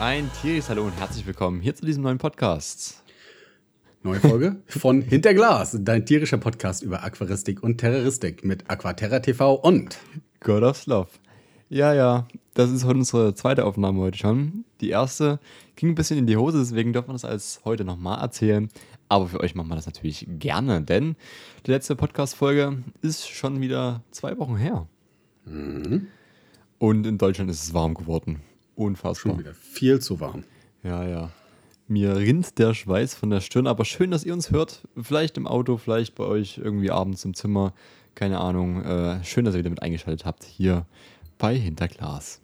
[0.00, 3.02] ein tierisches Hallo und herzlich willkommen hier zu diesem neuen Podcast.
[4.04, 9.98] Neue Folge von Hinterglas, dein tierischer Podcast über Aquaristik und Terroristik mit Aquaterra TV und
[10.38, 11.08] God of Love.
[11.68, 14.64] Ja, ja, das ist unsere zweite Aufnahme heute schon.
[14.80, 15.40] Die erste
[15.74, 18.68] ging ein bisschen in die Hose, deswegen dürfen wir das als heute nochmal erzählen.
[19.08, 21.16] Aber für euch machen wir das natürlich gerne, denn
[21.66, 24.86] die letzte Podcast-Folge ist schon wieder zwei Wochen her.
[25.44, 26.06] Mhm.
[26.78, 28.42] Und in Deutschland ist es warm geworden.
[28.78, 29.32] Unfassbar.
[29.32, 30.44] schon wieder viel zu warm.
[30.82, 31.30] Ja, ja.
[31.88, 34.82] Mir rinnt der Schweiß von der Stirn, aber schön, dass ihr uns hört.
[35.00, 37.72] Vielleicht im Auto, vielleicht bei euch irgendwie abends im Zimmer.
[38.14, 38.82] Keine Ahnung.
[38.84, 40.86] Äh, schön, dass ihr wieder mit eingeschaltet habt hier
[41.38, 42.40] bei Hinterglas.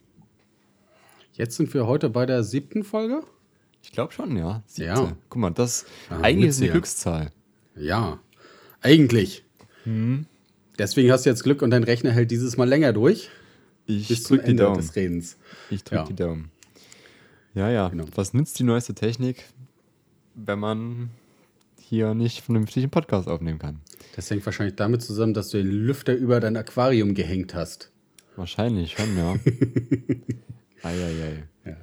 [1.34, 3.22] Jetzt sind wir heute bei der siebten Folge.
[3.82, 4.62] Ich glaube schon, ja.
[4.66, 4.88] Siebte.
[4.88, 5.12] Ja.
[5.28, 6.70] Guck mal, das Ah, eigentlich ist eine.
[6.70, 7.30] Glückszahl.
[7.76, 8.18] Ja,
[8.80, 9.44] eigentlich.
[9.84, 10.26] Hm.
[10.78, 13.30] Deswegen hast du jetzt Glück und dein Rechner hält dieses Mal länger durch.
[13.86, 14.76] Ich bis zum drück die Ende Daumen.
[14.78, 15.36] des Redens.
[15.70, 16.04] Ich drücke Ja.
[16.06, 16.50] die Daumen.
[17.54, 17.88] Ja, ja.
[17.88, 18.04] Genau.
[18.14, 19.44] Was nützt die neueste Technik,
[20.34, 21.10] wenn man
[21.80, 23.80] hier nicht vernünftig einen Podcast aufnehmen kann?
[24.16, 27.90] Das hängt wahrscheinlich damit zusammen, dass du den Lüfter über dein Aquarium gehängt hast.
[28.36, 29.34] Wahrscheinlich schon, ja.
[30.82, 31.44] Eieiei.
[31.64, 31.76] Ja.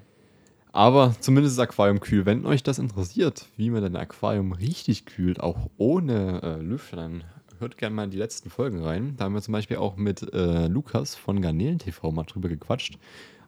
[0.73, 2.25] Aber zumindest das Aquarium kühl.
[2.25, 7.23] Wenn euch das interessiert, wie man ein Aquarium richtig kühlt, auch ohne äh, Lüfter, dann
[7.61, 9.15] hört gerne mal in die letzten Folgen rein.
[9.17, 12.97] Da haben wir zum Beispiel auch mit äh, Lukas von Garnelen TV mal drüber gequatscht,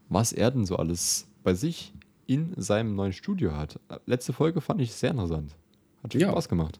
[0.09, 1.93] was er denn so alles bei sich
[2.25, 3.79] in seinem neuen Studio hat.
[4.05, 5.55] Letzte Folge fand ich sehr interessant.
[6.03, 6.29] Hat Ja.
[6.29, 6.79] Spaß gemacht.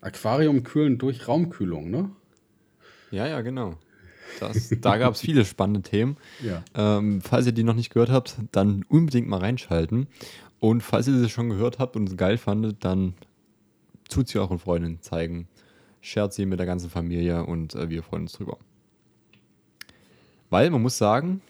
[0.00, 2.10] Aquarium kühlen durch Raumkühlung, ne?
[3.10, 3.76] Ja, ja, genau.
[4.40, 6.16] Das, da gab es viele spannende Themen.
[6.42, 6.64] Ja.
[6.74, 10.06] Ähm, falls ihr die noch nicht gehört habt, dann unbedingt mal reinschalten.
[10.58, 13.14] Und falls ihr sie schon gehört habt und es geil fandet, dann
[14.08, 15.48] tut sie euren Freundinnen zeigen.
[16.02, 18.58] Shared sie mit der ganzen Familie und äh, wir freuen uns drüber.
[20.50, 21.40] Weil man muss sagen,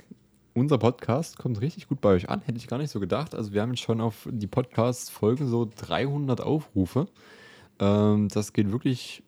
[0.54, 2.42] unser Podcast kommt richtig gut bei euch an.
[2.42, 3.34] Hätte ich gar nicht so gedacht.
[3.34, 7.08] Also wir haben jetzt schon auf die Podcast-Folgen so 300 Aufrufe.
[7.80, 9.22] Ähm, das geht wirklich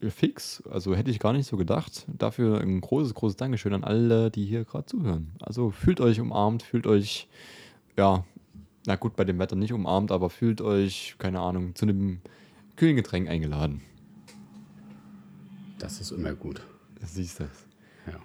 [0.00, 0.62] fix.
[0.70, 2.06] Also hätte ich gar nicht so gedacht.
[2.08, 5.32] Dafür ein großes, großes Dankeschön an alle, die hier gerade zuhören.
[5.40, 7.28] Also fühlt euch umarmt, fühlt euch,
[7.98, 8.24] ja,
[8.86, 12.20] na gut, bei dem Wetter nicht umarmt, aber fühlt euch, keine Ahnung, zu einem
[12.76, 13.82] kühlen Getränk eingeladen.
[15.84, 16.62] Das ist immer gut.
[16.98, 17.44] Das siehst du.
[18.06, 18.18] Ja.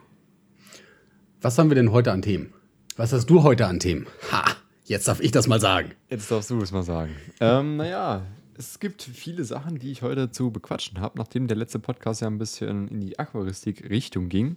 [1.42, 2.54] Was haben wir denn heute an Themen?
[2.96, 4.08] Was hast du heute an Themen?
[4.32, 4.46] Ha!
[4.86, 5.92] Jetzt darf ich das mal sagen.
[6.08, 7.14] Jetzt darfst du es mal sagen.
[7.42, 8.26] Ähm, naja,
[8.58, 12.28] es gibt viele Sachen, die ich heute zu bequatschen habe, nachdem der letzte Podcast ja
[12.28, 14.56] ein bisschen in die Aquaristik-Richtung ging.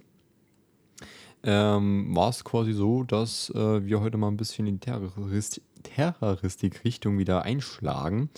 [1.43, 5.59] Ähm, war es quasi so, dass äh, wir heute mal ein bisschen in die Terrorist
[5.83, 8.29] Terroristik-Richtung wieder einschlagen.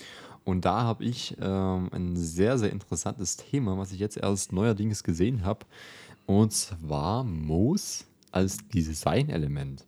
[0.46, 5.02] Und da habe ich ähm, ein sehr, sehr interessantes Thema, was ich jetzt erst neuerdings
[5.02, 5.66] gesehen habe.
[6.24, 9.84] Und zwar Moos als Design-Element.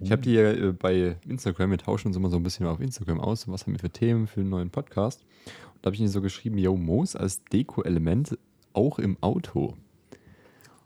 [0.00, 2.80] Ich habe die ja äh, bei Instagram, wir tauschen uns immer so ein bisschen auf
[2.80, 5.24] Instagram aus, was haben wir für Themen für einen neuen Podcast.
[5.46, 8.36] Und da habe ich ihnen so geschrieben, yo, Moos als Deko-Element
[8.72, 9.76] auch im Auto.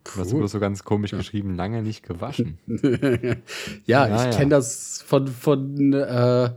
[0.05, 0.41] Du hast Cool.
[0.41, 2.59] bloß so ganz komisch geschrieben, lange nicht gewaschen.
[3.87, 4.31] Ja, Ja, ich ja.
[4.39, 6.51] kenne das von, von äh,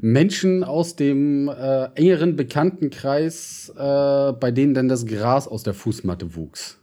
[0.00, 6.34] Menschen aus dem äh, engeren Bekanntenkreis, äh, bei denen dann das Gras aus der Fußmatte
[6.34, 6.78] wuchs.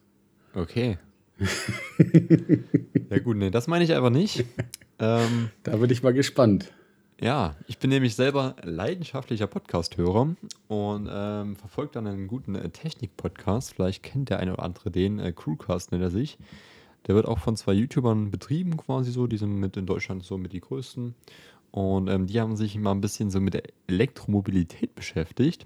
[0.53, 0.97] Okay.
[3.09, 4.45] ja gut, nee, das meine ich aber nicht.
[5.03, 6.71] Ähm, Da bin ich mal gespannt.
[7.19, 10.35] Ja, ich bin nämlich selber leidenschaftlicher Podcast-Hörer
[10.67, 13.73] und ähm, verfolge dann einen guten äh, Technik-Podcast.
[13.73, 16.37] Vielleicht kennt der eine oder andere den, äh, Crewcast nennt er sich.
[17.07, 19.25] Der wird auch von zwei YouTubern betrieben, quasi so.
[19.25, 21.15] Die sind mit in Deutschland so mit die größten.
[21.71, 25.65] Und ähm, die haben sich mal ein bisschen so mit der Elektromobilität beschäftigt.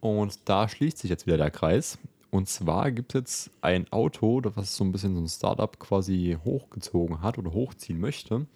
[0.00, 1.98] Und da schließt sich jetzt wieder der Kreis.
[2.30, 6.36] Und zwar gibt es jetzt ein Auto, was so ein bisschen so ein Startup quasi
[6.44, 8.46] hochgezogen hat oder hochziehen möchte.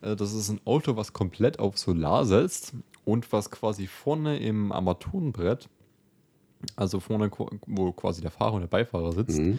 [0.00, 2.74] Äh, Das ist ein Auto, was komplett auf Solar setzt
[3.04, 5.68] und was quasi vorne im Armaturenbrett,
[6.76, 7.30] also vorne,
[7.66, 9.58] wo quasi der Fahrer und der Beifahrer sitzt, Mhm.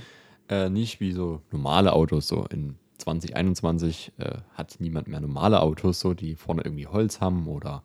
[0.49, 5.99] äh, nicht wie so normale Autos, so in 2021 äh, hat niemand mehr normale Autos,
[5.99, 7.83] so die vorne irgendwie Holz haben oder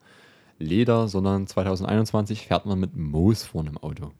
[0.58, 4.12] Leder, sondern 2021 fährt man mit Moos vorne im Auto.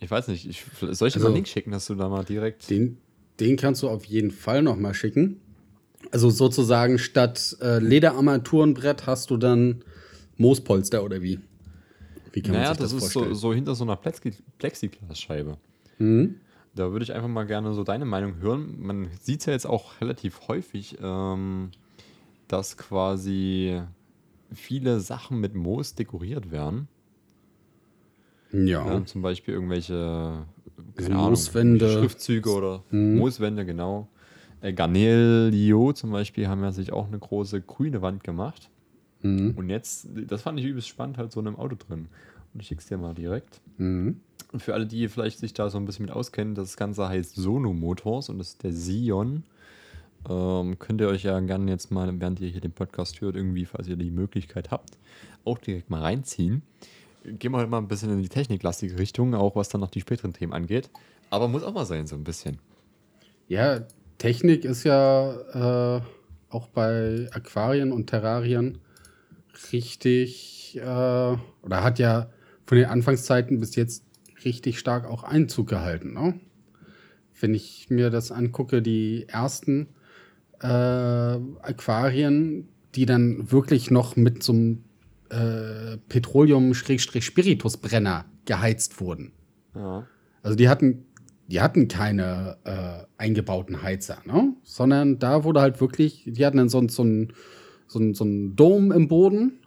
[0.00, 2.08] Ich weiß nicht, ich, soll ich dir mal Also- einen Link schicken, dass du da
[2.08, 2.68] mal direkt.
[2.70, 2.98] Den,
[3.40, 5.40] den kannst du auf jeden Fall noch mal schicken.
[6.12, 9.82] Also sozusagen statt äh, Lederarmaturenbrett hast du dann
[10.36, 11.40] Moospolster oder wie?
[12.32, 13.34] Wie kann man naja, sich das, das, ist so, vorstellen?
[13.34, 15.56] so hinter so einer Plexi Plexiglasscheibe.
[15.98, 16.36] Mhm.
[16.78, 18.76] Da würde ich einfach mal gerne so deine Meinung hören.
[18.78, 21.72] Man sieht es ja jetzt auch relativ häufig, ähm,
[22.46, 23.82] dass quasi
[24.52, 26.86] viele Sachen mit Moos dekoriert werden.
[28.52, 28.86] Ja.
[28.86, 30.46] Ja, zum Beispiel irgendwelche
[30.96, 31.98] Ahnung, Mooswände.
[31.98, 33.16] Schriftzüge oder Mhm.
[33.16, 34.08] Mooswände, genau.
[34.60, 38.70] Äh, Garnelio zum Beispiel haben ja sich auch eine große grüne Wand gemacht.
[39.22, 39.54] Mhm.
[39.56, 42.06] Und jetzt, das fand ich übelst spannend, halt so in einem Auto drin.
[42.54, 43.60] Und ich schick's dir mal direkt.
[43.78, 44.20] Mhm.
[44.56, 47.72] Für alle, die vielleicht sich da so ein bisschen mit auskennen, das Ganze heißt Sono
[47.72, 49.44] Motors und das ist der Sion.
[50.28, 53.66] Ähm, könnt ihr euch ja gerne jetzt mal, während ihr hier den Podcast hört, irgendwie,
[53.66, 54.98] falls ihr die Möglichkeit habt,
[55.44, 56.62] auch direkt mal reinziehen.
[57.24, 60.00] Gehen wir halt mal ein bisschen in die techniklastige Richtung, auch was dann noch die
[60.00, 60.88] späteren Themen angeht.
[61.30, 62.58] Aber muss auch mal sein, so ein bisschen.
[63.48, 63.80] Ja,
[64.18, 66.00] Technik ist ja äh,
[66.50, 68.78] auch bei Aquarien und Terrarien
[69.72, 72.30] richtig äh, oder hat ja
[72.66, 74.04] von den Anfangszeiten bis jetzt
[74.44, 76.14] richtig stark auch Einzug gehalten.
[76.14, 76.40] Ne?
[77.40, 79.88] Wenn ich mir das angucke, die ersten
[80.60, 84.84] äh, Aquarien, die dann wirklich noch mit so einem
[85.30, 89.32] äh, Petroleum-Spiritusbrenner geheizt wurden.
[89.74, 90.06] Ja.
[90.42, 91.06] Also die hatten,
[91.48, 94.54] die hatten keine äh, eingebauten Heizer, ne?
[94.62, 97.32] Sondern da wurde halt wirklich, die hatten dann so, so ein
[97.88, 99.58] so ein, so ein Dom im Boden,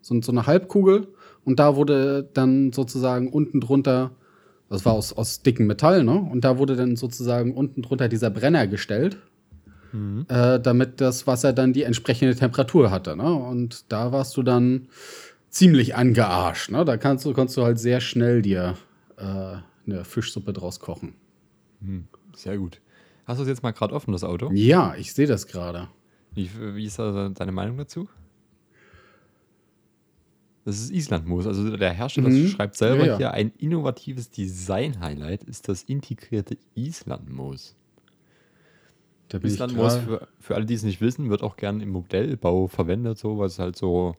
[0.00, 1.08] so, so eine Halbkugel,
[1.48, 4.10] und da wurde dann sozusagen unten drunter,
[4.68, 6.12] das war aus, aus dickem Metall, ne?
[6.12, 9.16] Und da wurde dann sozusagen unten drunter dieser Brenner gestellt,
[10.28, 13.32] äh, damit das Wasser dann die entsprechende Temperatur hatte, ne?
[13.32, 14.88] Und da warst du dann
[15.48, 16.84] ziemlich angearscht, ne?
[16.84, 18.74] Da kannst du, konntest du halt sehr schnell dir
[19.16, 19.22] äh,
[19.86, 21.14] eine Fischsuppe draus kochen.
[22.36, 22.82] Sehr gut.
[23.24, 24.50] Hast du es jetzt mal gerade offen, das Auto?
[24.52, 25.88] Ja, ich sehe das gerade.
[26.34, 28.06] Wie, wie ist da deine Meinung dazu?
[30.68, 31.46] Das ist Islandmoos.
[31.46, 32.48] Also der Hersteller Mhm.
[32.48, 33.16] schreibt selber Ja, ja.
[33.16, 37.74] hier, ein innovatives Design-Highlight ist das integrierte Islandmoos.
[39.30, 43.16] Da Islandmoos, für, für alle, die es nicht wissen, wird auch gerne im Modellbau verwendet,
[43.16, 44.14] so, weil es halt so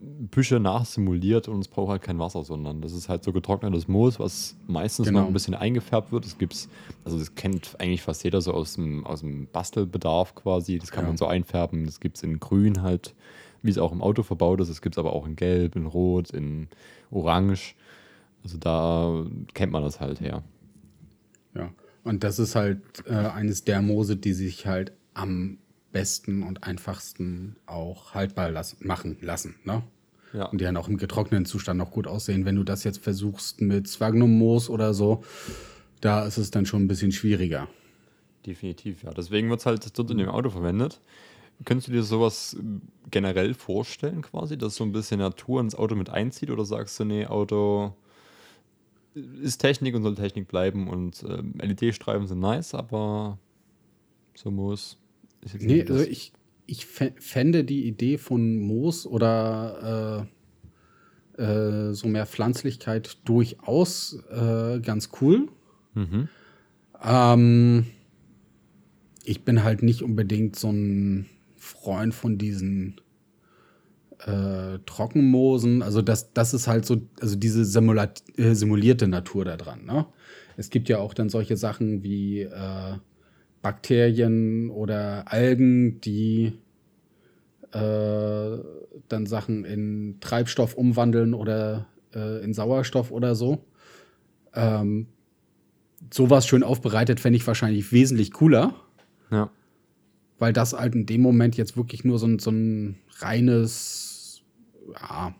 [0.00, 4.18] Büsche nachsimuliert und es braucht halt kein Wasser, sondern das ist halt so getrocknetes Moos,
[4.18, 5.20] was meistens Genau.
[5.20, 6.24] noch ein bisschen eingefärbt wird.
[6.24, 6.68] Das gibt's,
[7.04, 10.78] also das kennt eigentlich fast jeder so aus dem, aus dem Bastelbedarf quasi.
[10.78, 11.08] Das kann Ja.
[11.08, 11.84] man so einfärben.
[11.86, 13.14] Das gibt es in Grün halt,
[13.64, 14.68] wie es auch im Auto verbaut ist.
[14.68, 16.68] Es gibt es aber auch in Gelb, in Rot, in
[17.10, 17.74] Orange.
[18.44, 19.24] Also da
[19.54, 20.42] kennt man das halt her.
[21.54, 21.72] Ja,
[22.04, 25.58] und das ist halt äh, eines der Moose, die sich halt am
[25.92, 29.54] besten und einfachsten auch haltbar lassen, machen lassen.
[29.64, 29.82] Ne?
[30.34, 30.46] Ja.
[30.46, 32.44] Und die dann auch im getrockneten Zustand noch gut aussehen.
[32.44, 35.24] Wenn du das jetzt versuchst mit Sphagnum-Moos oder so,
[36.02, 37.68] da ist es dann schon ein bisschen schwieriger.
[38.44, 39.14] Definitiv, ja.
[39.14, 41.00] Deswegen wird es halt dort in dem Auto verwendet.
[41.64, 45.94] Könntest du dir sowas ähm, generell vorstellen, quasi, dass so ein bisschen Natur ins Auto
[45.94, 46.50] mit einzieht?
[46.50, 47.94] Oder sagst du, nee, Auto
[49.40, 53.38] ist Technik und soll Technik bleiben und ähm, LED-Streifen sind nice, aber
[54.34, 54.98] so muss.
[55.42, 56.32] Ist jetzt Nee, nicht das- also ich,
[56.66, 60.26] ich fä- fände die Idee von Moos oder
[61.38, 65.48] äh, äh, so mehr Pflanzlichkeit durchaus äh, ganz cool.
[65.94, 66.28] Mhm.
[67.02, 67.86] Ähm,
[69.22, 71.26] ich bin halt nicht unbedingt so ein
[71.64, 73.00] Freund von diesen
[74.20, 75.82] äh, Trockenmoosen.
[75.82, 79.84] Also das, das ist halt so, also diese simulat äh, simulierte Natur da dran.
[79.84, 80.06] Ne?
[80.56, 82.96] Es gibt ja auch dann solche Sachen wie äh,
[83.62, 86.52] Bakterien oder Algen, die
[87.72, 88.58] äh,
[89.08, 93.64] dann Sachen in Treibstoff umwandeln oder äh, in Sauerstoff oder so.
[94.54, 95.08] Ähm,
[96.12, 98.74] sowas schön aufbereitet fände ich wahrscheinlich wesentlich cooler,
[99.30, 99.50] Ja.
[100.38, 104.42] Weil das halt in dem Moment jetzt wirklich nur so ein, so ein reines,
[104.92, 105.34] ja,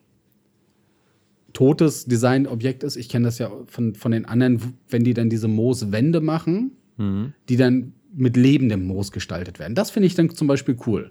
[1.52, 2.96] totes Designobjekt ist.
[2.96, 7.32] Ich kenne das ja von, von den anderen, wenn die dann diese Mooswände machen, Mhm.
[7.48, 9.74] die dann mit lebendem Moos gestaltet werden.
[9.74, 11.10] Das finde ich dann zum Beispiel cool.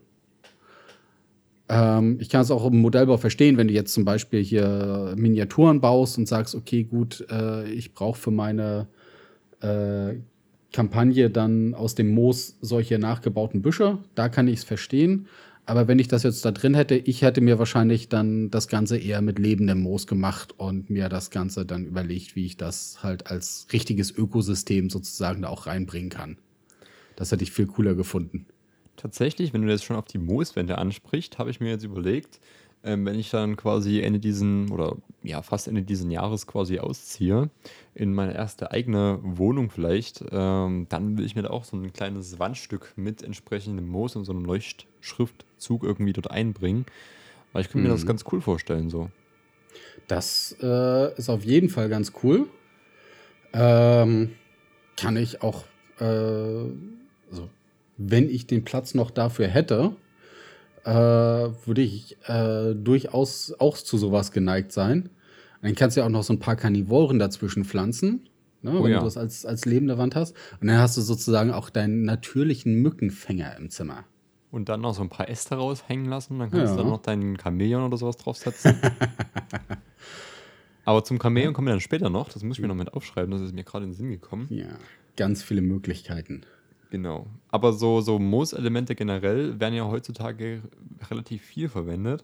[1.67, 5.81] Ähm, ich kann es auch im Modellbau verstehen, wenn du jetzt zum Beispiel hier Miniaturen
[5.81, 8.87] baust und sagst, okay, gut, äh, ich brauche für meine
[9.61, 10.15] äh,
[10.73, 13.99] Kampagne dann aus dem Moos solche nachgebauten Büsche.
[14.15, 15.27] Da kann ich es verstehen.
[15.65, 18.97] Aber wenn ich das jetzt da drin hätte, ich hätte mir wahrscheinlich dann das Ganze
[18.97, 23.27] eher mit lebendem Moos gemacht und mir das Ganze dann überlegt, wie ich das halt
[23.27, 26.37] als richtiges Ökosystem sozusagen da auch reinbringen kann.
[27.15, 28.45] Das hätte ich viel cooler gefunden.
[28.97, 32.41] Tatsächlich, wenn du jetzt schon auf die Mooswände ansprichst, habe ich mir jetzt überlegt,
[32.83, 37.49] ähm, wenn ich dann quasi Ende diesen oder ja fast Ende diesen Jahres quasi ausziehe,
[37.95, 41.93] in meine erste eigene Wohnung vielleicht, ähm, dann will ich mir da auch so ein
[41.93, 46.85] kleines Wandstück mit entsprechendem Moos und so einem Leuchtschriftzug irgendwie dort einbringen.
[47.51, 49.09] Weil ich könnte mir das ganz cool vorstellen so.
[50.07, 52.47] Das äh, ist auf jeden Fall ganz cool.
[53.53, 54.31] Ähm,
[54.97, 55.63] kann ich auch,
[55.99, 57.49] äh, also,
[57.97, 59.95] wenn ich den Platz noch dafür hätte,
[60.83, 65.09] äh, würde ich äh, durchaus auch zu sowas geneigt sein.
[65.63, 68.29] Dann kannst du ja auch noch so ein paar Karnivoren dazwischen pflanzen.
[68.61, 68.99] ne, Oh wenn ja.
[68.99, 70.35] du das als, als lebende Wand hast.
[70.61, 74.03] Und dann hast du sozusagen auch deinen natürlichen Mückenfänger im Zimmer.
[74.51, 76.37] Und dann noch so ein paar Äste raushängen lassen.
[76.37, 76.71] Dann kannst Ja.
[76.75, 78.75] du dann noch deinen Chamäleon oder sowas draufsetzen.
[80.85, 82.29] Aber zum Chamäleon kommen wir dann später noch.
[82.29, 83.31] Das muss ich mir noch mit aufschreiben.
[83.31, 84.47] Das ist mir gerade in den Sinn gekommen.
[84.49, 84.67] Ja,
[85.15, 86.41] ganz viele Möglichkeiten.
[86.89, 87.27] Genau.
[87.49, 90.61] Aber so, so Moos-Elemente generell werden ja heutzutage
[91.09, 92.23] relativ viel verwendet.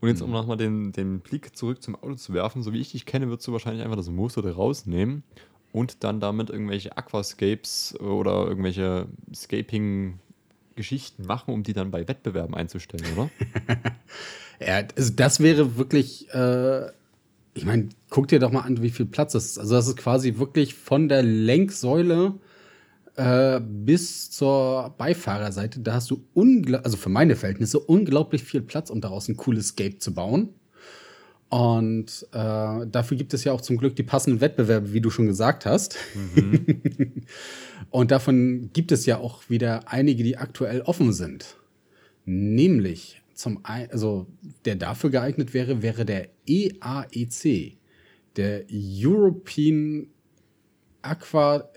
[0.00, 2.92] Und jetzt, um nochmal den, den Blick zurück zum Auto zu werfen, so wie ich
[2.92, 5.22] dich kenne, würdest du wahrscheinlich einfach das oder rausnehmen
[5.72, 13.04] und dann damit irgendwelche Aquascapes oder irgendwelche Scaping-Geschichten machen, um die dann bei Wettbewerben einzustellen,
[13.14, 13.30] oder?
[14.60, 16.88] Ja, also das wäre wirklich, äh,
[17.54, 19.58] ich meine, guck dir doch mal an, wie viel Platz das ist.
[19.58, 22.34] Also das ist quasi wirklich von der Lenksäule
[23.20, 25.80] äh, bis zur Beifahrerseite.
[25.80, 26.24] Da hast du,
[26.82, 30.54] also für meine Verhältnisse, unglaublich viel Platz, um daraus ein cooles Scape zu bauen.
[31.50, 35.26] Und äh, dafür gibt es ja auch zum Glück die passenden Wettbewerbe, wie du schon
[35.26, 35.96] gesagt hast.
[37.90, 41.56] Und davon gibt es ja auch wieder einige, die aktuell offen sind.
[42.24, 44.28] Nämlich zum ein, also
[44.64, 47.76] der dafür geeignet wäre, wäre der EAEC,
[48.36, 50.06] der European
[51.02, 51.68] Aqua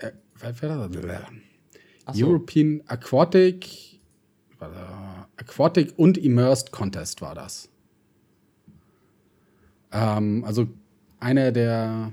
[2.12, 2.26] so.
[2.26, 3.94] European Aquatic
[5.36, 7.68] Aquatic und Immersed Contest war das.
[9.92, 10.68] Ähm, also
[11.20, 12.12] einer der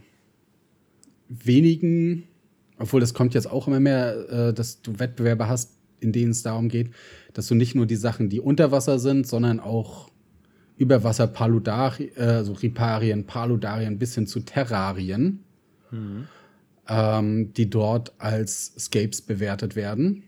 [1.30, 2.28] wenigen,
[2.78, 6.44] obwohl das kommt jetzt auch immer mehr, äh, dass du Wettbewerbe hast, in denen es
[6.44, 6.92] darum geht,
[7.34, 10.10] dass du nicht nur die Sachen, die unter Wasser sind, sondern auch
[10.78, 15.44] über Wasser Paludarien, äh, also Riparien, Paludarien bis hin zu Terrarien,
[16.92, 20.24] ähm, die dort als Scapes bewertet werden.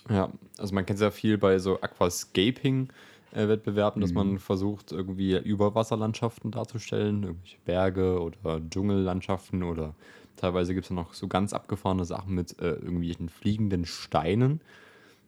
[0.10, 7.24] Ja, also man kennt sehr viel bei so Aquascaping-Wettbewerben, dass man versucht, irgendwie Überwasserlandschaften darzustellen,
[7.24, 9.96] irgendwelche Berge oder Dschungellandschaften oder
[10.36, 14.60] teilweise gibt es noch so ganz abgefahrene Sachen mit äh, irgendwelchen fliegenden Steinen.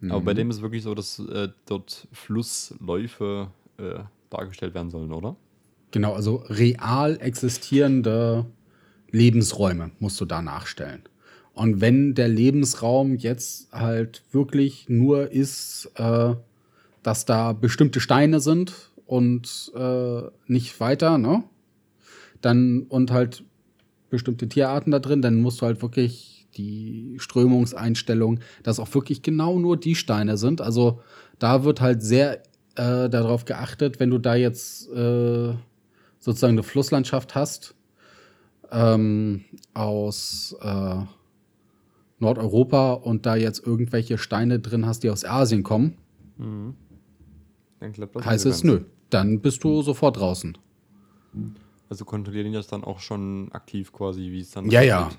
[0.10, 4.00] Aber bei dem ist es wirklich so, dass äh, dort Flussläufe äh,
[4.30, 5.38] dargestellt werden sollen, oder?
[5.96, 8.48] Genau, also real existierende
[9.12, 11.04] Lebensräume musst du da nachstellen.
[11.54, 16.36] Und wenn der Lebensraum jetzt halt wirklich nur ist, äh,
[17.02, 21.46] dass da bestimmte Steine sind und äh, nicht weiter, ne?
[22.42, 23.46] Dann und halt
[24.10, 29.60] bestimmte Tierarten da drin, dann musst du halt wirklich die Strömungseinstellung, dass auch wirklich genau
[29.60, 30.60] nur die Steine sind.
[30.60, 31.00] Also
[31.40, 32.44] da wird halt sehr
[32.76, 35.54] äh, darauf geachtet, wenn du da jetzt äh,
[36.26, 37.76] sozusagen eine Flusslandschaft hast
[38.72, 41.04] ähm, aus äh,
[42.18, 45.94] Nordeuropa und da jetzt irgendwelche Steine drin hast, die aus Asien kommen,
[47.80, 48.82] Dann klappt das heißt es nö.
[49.12, 50.58] Dann bist du sofort draußen.
[51.90, 55.12] Also kontrollieren die das dann auch schon aktiv quasi, wie es dann Ja, ja.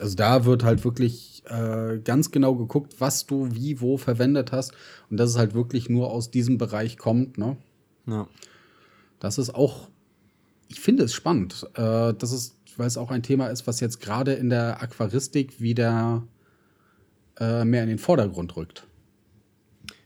[0.00, 4.72] Also da wird halt wirklich äh, ganz genau geguckt, was du wie wo verwendet hast
[5.10, 7.36] und dass es halt wirklich nur aus diesem Bereich kommt.
[7.36, 7.58] Ne?
[8.06, 8.26] Ja.
[9.18, 9.90] Das ist auch,
[10.70, 11.66] ich finde es spannend.
[11.74, 15.60] Äh, das ist, weil es auch ein Thema ist, was jetzt gerade in der Aquaristik
[15.60, 16.22] wieder
[17.38, 18.86] äh, mehr in den Vordergrund rückt.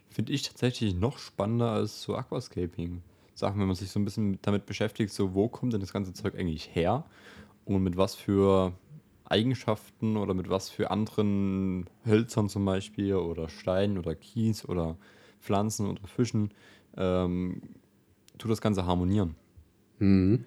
[0.08, 3.02] Finde ich tatsächlich noch spannender als so Aquascaping.
[3.34, 6.12] Sachen, wenn man sich so ein bisschen damit beschäftigt, so wo kommt denn das ganze
[6.12, 7.04] Zeug eigentlich her
[7.64, 8.72] und mit was für
[9.24, 14.96] Eigenschaften oder mit was für anderen Hölzern zum Beispiel oder Steinen oder Kies oder
[15.40, 16.50] Pflanzen oder Fischen
[16.96, 17.60] ähm,
[18.38, 19.34] tut das Ganze harmonieren.
[19.98, 20.44] Mhm.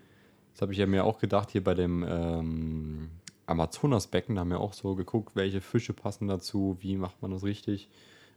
[0.58, 3.10] Das habe ich ja mir auch gedacht, hier bei dem ähm,
[3.46, 7.44] Amazonasbecken, da haben wir auch so geguckt, welche Fische passen dazu, wie macht man das
[7.44, 7.90] richtig.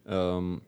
[0.07, 0.61] Ähm,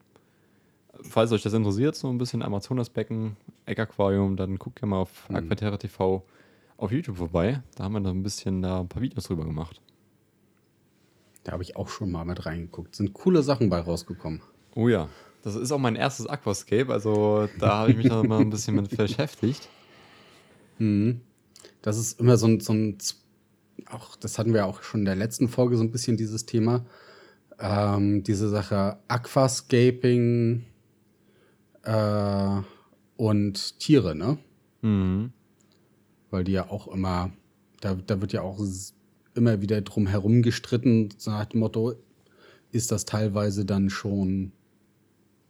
[1.03, 5.37] falls euch das interessiert, so ein bisschen Amazonasbecken, Eckaquarium, dann guckt ja mal auf Mhm.
[5.37, 6.25] Aquaterra TV
[6.79, 7.63] auf YouTube vorbei.
[7.75, 9.79] Da haben wir noch ein bisschen da ein paar Videos drüber gemacht.
[11.45, 12.97] Da habe ich auch schon mal mit reingeguckt.
[12.97, 14.41] Sind coole Sachen bei rausgekommen.
[14.75, 15.11] Oh ja,
[15.43, 18.75] das ist auch mein erstes Aquascape, also da habe ich mich noch mal ein bisschen
[18.77, 19.69] mit beschäftigt.
[20.79, 21.21] Mhm.
[21.83, 22.99] Das ist immer so ein, so ein,
[23.91, 26.87] auch das hatten wir auch schon in der letzten Folge so ein bisschen dieses Thema.
[27.59, 30.65] Ähm, diese Sache Aquascaping
[31.83, 32.61] äh,
[33.17, 34.39] und Tiere, ne?
[34.81, 35.33] Mhm.
[36.31, 37.33] Weil die ja auch immer,
[37.81, 38.59] da, da wird ja auch
[39.35, 41.95] immer wieder drum herum gestritten, so nach dem Motto,
[42.71, 44.53] ist das teilweise dann schon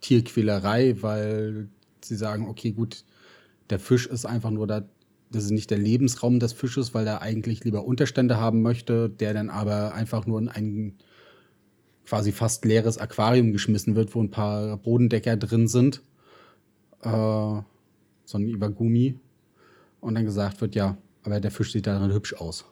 [0.01, 1.69] Tierquälerei, weil
[2.03, 3.05] sie sagen, okay, gut,
[3.71, 4.83] der Fisch ist einfach nur da,
[5.33, 9.35] das ist nicht der Lebensraum des Fisches, weil er eigentlich lieber Unterstände haben möchte, der
[9.35, 10.95] dann aber einfach nur in ein
[12.05, 16.03] quasi fast leeres Aquarium geschmissen wird, wo ein paar Bodendecker drin sind.
[17.03, 17.09] Äh,
[18.25, 19.19] so ein Iwagumi.
[20.01, 22.65] Und dann gesagt wird, ja, aber der Fisch sieht darin hübsch aus.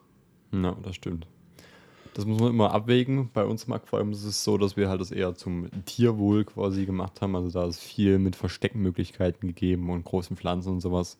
[0.52, 1.26] Ja, das stimmt.
[2.14, 3.30] Das muss man immer abwägen.
[3.32, 6.84] Bei uns im Aquarium ist es so, dass wir halt das eher zum Tierwohl quasi
[6.84, 7.36] gemacht haben.
[7.36, 11.18] Also da ist viel mit Versteckmöglichkeiten gegeben und großen Pflanzen und sowas.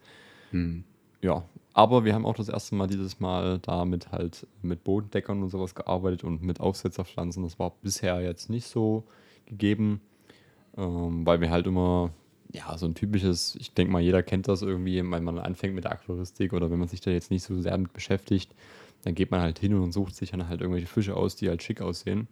[0.50, 0.85] Hm.
[1.23, 5.50] Ja, aber wir haben auch das erste Mal dieses Mal damit halt mit Bodendeckern und
[5.50, 7.43] sowas gearbeitet und mit Aufsetzerpflanzen.
[7.43, 9.05] Das war bisher jetzt nicht so
[9.47, 10.00] gegeben,
[10.77, 12.11] ähm, weil wir halt immer,
[12.53, 15.85] ja, so ein typisches, ich denke mal, jeder kennt das irgendwie, wenn man anfängt mit
[15.85, 18.55] der Aquaristik oder wenn man sich da jetzt nicht so sehr mit beschäftigt,
[19.03, 21.62] dann geht man halt hin und sucht sich dann halt irgendwelche Fische aus, die halt
[21.62, 22.29] schick aussehen.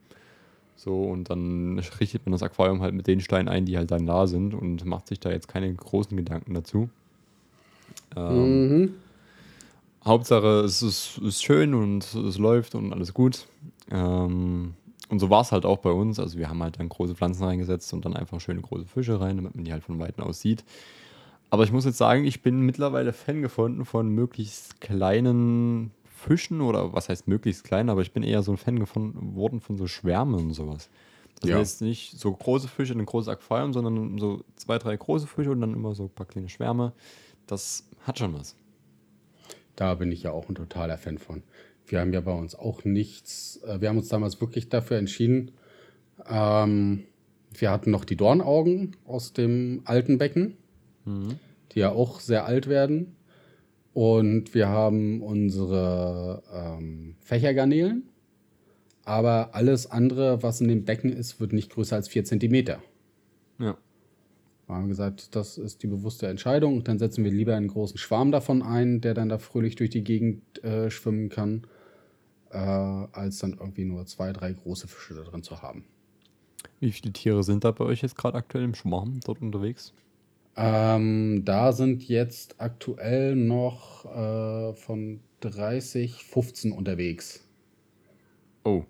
[0.76, 4.06] So, und dann richtet man das Aquarium halt mit den Steinen ein, die halt dann
[4.06, 6.88] da sind und macht sich da jetzt keine großen Gedanken dazu.
[8.16, 8.94] Ähm, Mhm.
[10.04, 13.46] Hauptsache, es ist, ist schön und es läuft und alles gut.
[13.90, 14.74] Ähm,
[15.08, 16.18] und so war es halt auch bei uns.
[16.18, 19.36] Also wir haben halt dann große Pflanzen reingesetzt und dann einfach schöne große Fische rein,
[19.36, 20.64] damit man die halt von Weitem aus sieht.
[21.50, 26.92] Aber ich muss jetzt sagen, ich bin mittlerweile Fan gefunden von möglichst kleinen Fischen oder
[26.92, 30.34] was heißt möglichst klein, aber ich bin eher so ein Fan geworden von so Schwärmen
[30.34, 30.90] und sowas.
[31.40, 31.58] Das Ja.
[31.58, 35.50] heißt nicht so große Fische in ein großes Aquarium, sondern so zwei, drei große Fische
[35.52, 36.92] und dann immer so ein paar kleine Schwärme.
[37.48, 38.54] Das hat schon was.
[39.74, 41.42] Da bin ich ja auch ein totaler Fan von.
[41.86, 43.60] Wir haben ja bei uns auch nichts.
[43.66, 45.50] äh, Wir haben uns damals wirklich dafür entschieden.
[46.28, 47.04] Ähm,
[47.52, 50.56] wir hatten noch die Dornaugen aus dem alten Becken,
[51.72, 53.16] die ja auch sehr alt werden.
[53.94, 58.02] Und wir haben unsere ähm, Fächergarnelen.
[59.04, 62.82] Aber alles andere, was in dem Becken ist, wird nicht größer als 4 Zentimeter.
[63.58, 63.78] Ja.
[64.68, 66.76] Wir haben gesagt, das ist die bewusste Entscheidung.
[66.76, 69.88] Und dann setzen wir lieber einen großen Schwarm davon ein, der dann da fröhlich durch
[69.88, 71.66] die Gegend äh, schwimmen kann,
[72.50, 75.84] äh, als dann irgendwie nur zwei, drei große Fische da drin zu haben.
[76.80, 79.94] Wie viele Tiere sind da bei euch jetzt gerade aktuell im Schwarm dort unterwegs?
[80.54, 87.48] Ähm, da sind jetzt aktuell noch äh, von 30, 15 unterwegs.
[88.64, 88.82] Oh,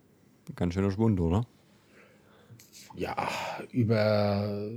[0.57, 1.47] ganz schöner Schwund, oder?
[2.97, 3.29] Ja,
[3.71, 4.71] über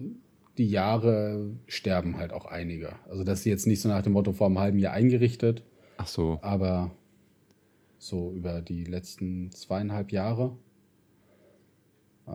[0.58, 2.94] die Jahre sterben halt auch einige.
[3.10, 5.64] Also das ist jetzt nicht so nach dem Motto vor einem halben Jahr eingerichtet,
[5.98, 6.40] Ach so.
[6.42, 6.92] aber
[7.98, 10.58] so über die letzten zweieinhalb Jahre.
[12.28, 12.32] Äh,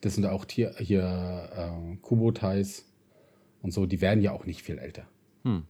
[0.00, 2.84] das sind auch Tier, hier äh, Kubotais
[3.62, 5.06] und so, die werden ja auch nicht viel älter.
[5.44, 5.64] Hm.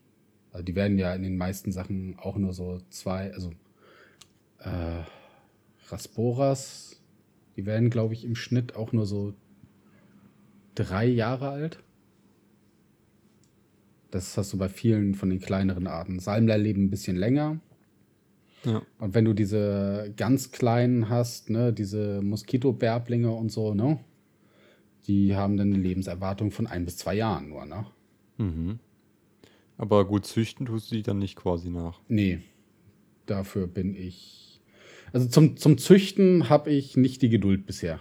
[0.50, 3.50] Also die werden ja in den meisten Sachen auch nur so zwei, also
[4.58, 5.02] äh,
[5.88, 7.00] Rasporas,
[7.56, 9.34] die werden, glaube ich, im Schnitt auch nur so
[10.74, 11.78] drei Jahre alt.
[14.10, 16.20] Das hast du bei vielen von den kleineren Arten.
[16.20, 17.60] Salmler leben ein bisschen länger.
[18.64, 18.82] Ja.
[18.98, 23.98] Und wenn du diese ganz kleinen hast, ne, diese Moskitobärblinge und so, ne,
[25.06, 27.86] die haben dann eine Lebenserwartung von ein bis zwei Jahren nur, ne?
[28.38, 28.78] Mhm.
[29.76, 32.00] Aber gut züchten tust du die dann nicht quasi nach.
[32.08, 32.40] Nee,
[33.26, 34.60] dafür bin ich.
[35.12, 38.00] Also zum, zum Züchten habe ich nicht die Geduld bisher.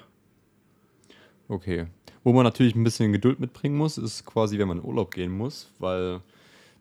[1.47, 1.87] Okay.
[2.23, 5.31] Wo man natürlich ein bisschen Geduld mitbringen muss, ist quasi, wenn man in Urlaub gehen
[5.31, 6.21] muss, weil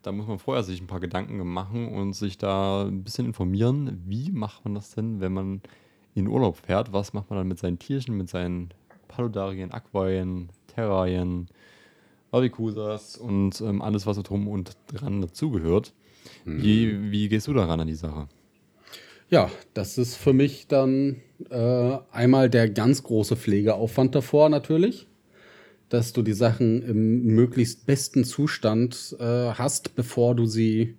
[0.03, 4.03] da muss man vorher sich ein paar Gedanken machen und sich da ein bisschen informieren,
[4.07, 5.63] wie macht man das denn, wenn man
[6.15, 6.93] in Urlaub fährt?
[6.93, 8.71] Was macht man dann mit seinen Tierchen, mit seinen
[9.09, 11.49] Paludarien, Aquarien, Terrarien,
[12.31, 15.93] Barbicusas und ähm, alles, was so drum und dran dazugehört.
[16.45, 18.29] Wie, wie gehst du daran an die Sache?
[19.29, 21.17] Ja, das ist für mich dann
[21.51, 25.07] äh, einmal der ganz große Pflegeaufwand davor natürlich,
[25.93, 30.97] dass du die Sachen im möglichst besten Zustand äh, hast, bevor du sie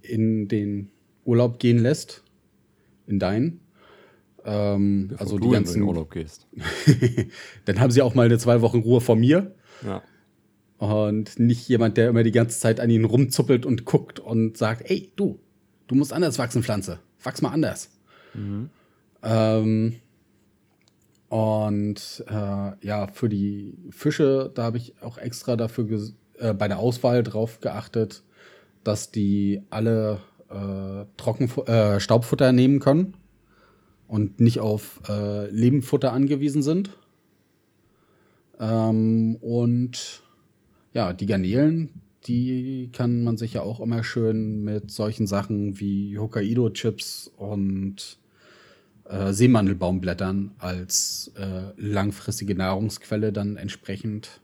[0.00, 0.90] in den
[1.24, 2.22] Urlaub gehen lässt,
[3.08, 3.60] in deinen.
[4.44, 5.80] Ähm, also du die in ganzen.
[5.80, 6.46] den Urlaub gehst.
[7.64, 10.02] dann haben sie auch mal eine zwei Wochen Ruhe von mir Ja.
[10.78, 14.88] und nicht jemand, der immer die ganze Zeit an ihnen rumzuppelt und guckt und sagt,
[14.88, 15.40] ey, du,
[15.88, 17.00] du musst anders wachsen, Pflanze.
[17.24, 17.90] Wachs mal anders.
[19.22, 19.96] Ähm,
[21.28, 26.78] und äh, ja, für die Fische, da habe ich auch extra dafür äh, bei der
[26.78, 28.22] Auswahl drauf geachtet,
[28.84, 33.14] dass die alle äh, Trockenfu äh, Staubfutter nehmen können
[34.06, 36.90] und nicht auf äh, Lebendfutter angewiesen sind.
[38.60, 40.22] Ähm, und
[40.92, 46.18] ja, die Garnelen, die kann man sich ja auch immer schön mit solchen Sachen wie
[46.18, 48.18] Hokkaido-Chips und
[49.08, 54.40] äh, Seemandelbaumblättern als äh, langfristige Nahrungsquelle dann entsprechend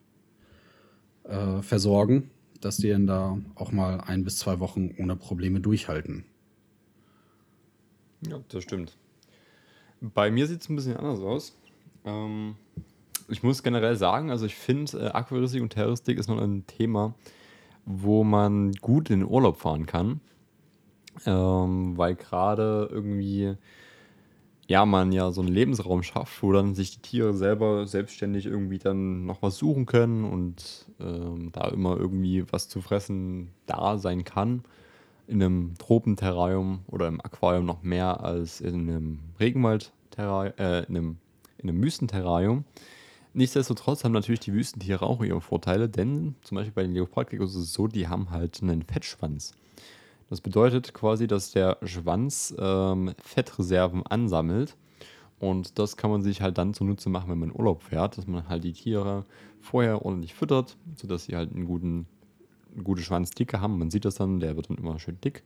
[1.25, 6.25] äh, versorgen, dass die dann da auch mal ein bis zwei Wochen ohne Probleme durchhalten.
[8.27, 8.97] Ja, das stimmt.
[10.01, 11.57] Bei mir sieht es ein bisschen anders aus.
[12.05, 12.57] Ähm,
[13.29, 17.15] ich muss generell sagen, also ich finde, äh, Aquaristik und Terroristik ist noch ein Thema,
[17.85, 20.21] wo man gut in den Urlaub fahren kann.
[21.27, 23.55] Ähm, weil gerade irgendwie,
[24.73, 28.79] ja, man ja so einen Lebensraum schafft, wo dann sich die Tiere selber selbstständig irgendwie
[28.79, 34.25] dann noch was suchen können und ähm, da immer irgendwie was zu fressen da sein
[34.25, 34.63] kann
[35.27, 41.17] in einem Tropenterrarium oder im Aquarium noch mehr als in einem Regenwald-Terrarium, äh, in einem,
[41.59, 42.65] in einem Wüstenterrarium.
[43.35, 47.63] Nichtsdestotrotz haben natürlich die Wüstentiere auch ihre Vorteile, denn zum Beispiel bei den Leopardgeckos ist
[47.63, 49.53] es so, die haben halt einen Fettschwanz.
[50.33, 54.79] Das bedeutet quasi, dass der Schwanz ähm, Fettreserven ansammelt
[55.39, 58.49] und das kann man sich halt dann zunutze machen, wenn man Urlaub fährt, dass man
[58.49, 59.27] halt die Tiere
[59.61, 62.07] vorher ordentlich füttert, sodass sie halt einen guten
[62.73, 63.79] eine gute Schwanzdicke haben.
[63.79, 65.43] Man sieht das dann, der wird dann immer schön dick.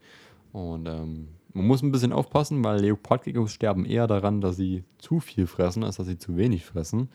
[0.53, 5.19] Und ähm, man muss ein bisschen aufpassen, weil Leopardgeckos sterben eher daran, dass sie zu
[5.19, 7.09] viel fressen, als dass sie zu wenig fressen.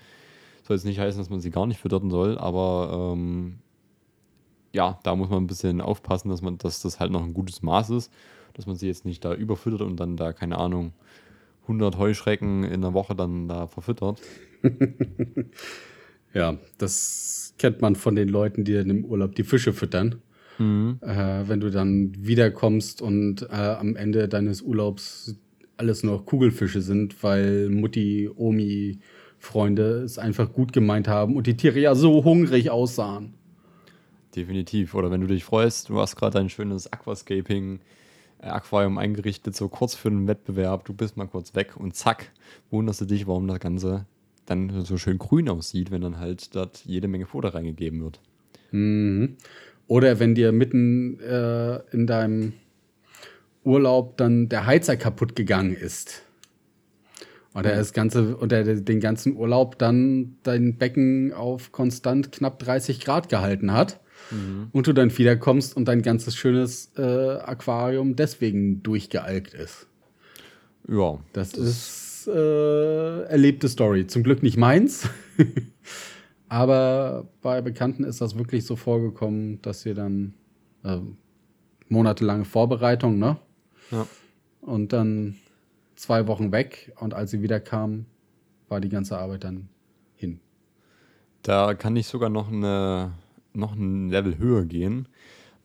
[0.65, 3.61] Soll jetzt nicht heißen, dass man sie gar nicht füttern soll, aber ähm,
[4.73, 7.63] ja, da muss man ein bisschen aufpassen, dass man, dass das halt noch ein gutes
[7.63, 8.13] Maß ist,
[8.55, 10.93] dass man sie jetzt nicht da überfüttert und dann da, keine Ahnung,
[11.63, 14.21] 100 Heuschrecken in der Woche dann da verfüttert.
[16.35, 20.23] Ja, das kennt man von den Leuten, die dann im Urlaub die Fische füttern.
[21.03, 25.37] Äh, wenn du dann wiederkommst und äh, am Ende deines Urlaubs
[25.77, 29.01] alles noch Kugelfische sind, weil Mutti, Omi,
[29.39, 33.35] Freunde es einfach gut gemeint haben und die Tiere ja so hungrig aussahen.
[34.35, 34.95] Definitiv.
[34.95, 37.81] Oder wenn du dich freust, du hast gerade ein schönes Aquascaping
[38.41, 42.33] äh, Aquarium eingerichtet, so kurz für einen Wettbewerb, du bist mal kurz weg und zack,
[42.71, 44.07] wunderst du dich, warum das Ganze
[44.47, 48.21] dann so schön grün aussieht, wenn dann halt dort jede Menge Futter reingegeben wird.
[48.73, 49.37] Mhm.
[49.87, 52.55] Oder wenn dir mitten äh, in deinem
[53.65, 56.23] Urlaub dann der Heizer kaputt gegangen ist.
[57.55, 63.29] Oder das ganze, oder den ganzen Urlaub dann dein Becken auf konstant knapp 30 Grad
[63.29, 64.01] gehalten hat.
[64.73, 69.87] Und du dann wiederkommst und dein ganzes schönes äh, Aquarium deswegen durchgealkt ist.
[70.89, 74.07] Ja, Das, ist äh, erlebte Story.
[74.07, 75.09] Zum Glück nicht meins.
[76.49, 80.35] Aber bei Bekannten ist das wirklich so vorgekommen, dass wir dann
[80.85, 80.99] äh,
[81.89, 83.39] monatelange Vorbereitung, ne?
[83.91, 84.07] ja.
[84.61, 85.37] Und dann
[85.97, 86.93] zwei Wochen weg.
[87.01, 88.07] Und als sie wieder kamen,
[88.69, 89.69] war die ganze Arbeit dann
[90.15, 90.41] hin.
[91.43, 93.13] Da kann ich sogar noch, eine,
[93.55, 95.09] noch ein Level höher gehen.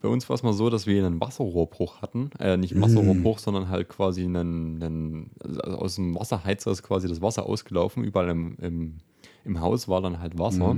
[0.00, 2.30] Bei uns war es mal so, dass wir einen Wasserrohrbruch hatten.
[2.38, 7.08] Äh, nicht einen Wasserrohrbruch, sondern halt quasi einen, einen also aus dem Wasserheizer ist quasi
[7.08, 8.04] das Wasser ausgelaufen.
[8.04, 8.98] Überall im, im,
[9.44, 10.76] im Haus war dann halt Wasser.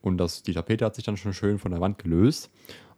[0.00, 2.50] Und das, die Tapete hat sich dann schon schön von der Wand gelöst.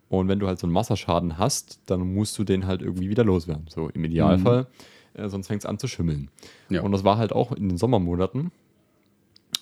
[0.09, 3.24] Und wenn du halt so einen Wasserschaden hast, dann musst du den halt irgendwie wieder
[3.24, 3.66] loswerden.
[3.68, 4.66] So im Idealfall.
[5.14, 6.31] Äh, sonst fängt es an zu schimmeln.
[6.68, 6.83] Ja.
[6.83, 8.53] Und das war halt auch in den Sommermonaten.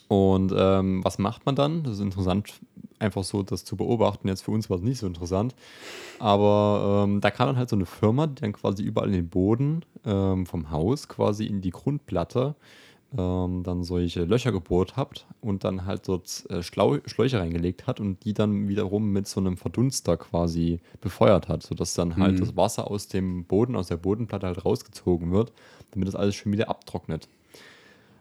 [0.09, 1.83] Und ähm, was macht man dann?
[1.83, 2.61] Das ist interessant,
[2.99, 4.29] einfach so das zu beobachten.
[4.29, 5.55] Jetzt für uns war es nicht so interessant.
[6.19, 9.29] Aber ähm, da kam dann halt so eine Firma, die dann quasi überall in den
[9.29, 12.55] Boden ähm, vom Haus, quasi in die Grundplatte,
[13.17, 18.01] ähm, dann solche Löcher gebohrt hat und dann halt dort äh, Schlau Schläuche reingelegt hat
[18.01, 22.57] und die dann wiederum mit so einem Verdunster quasi befeuert hat, sodass dann halt das
[22.57, 25.53] Wasser aus dem Boden, aus der Bodenplatte halt rausgezogen wird,
[25.93, 27.29] damit das alles schon wieder abtrocknet.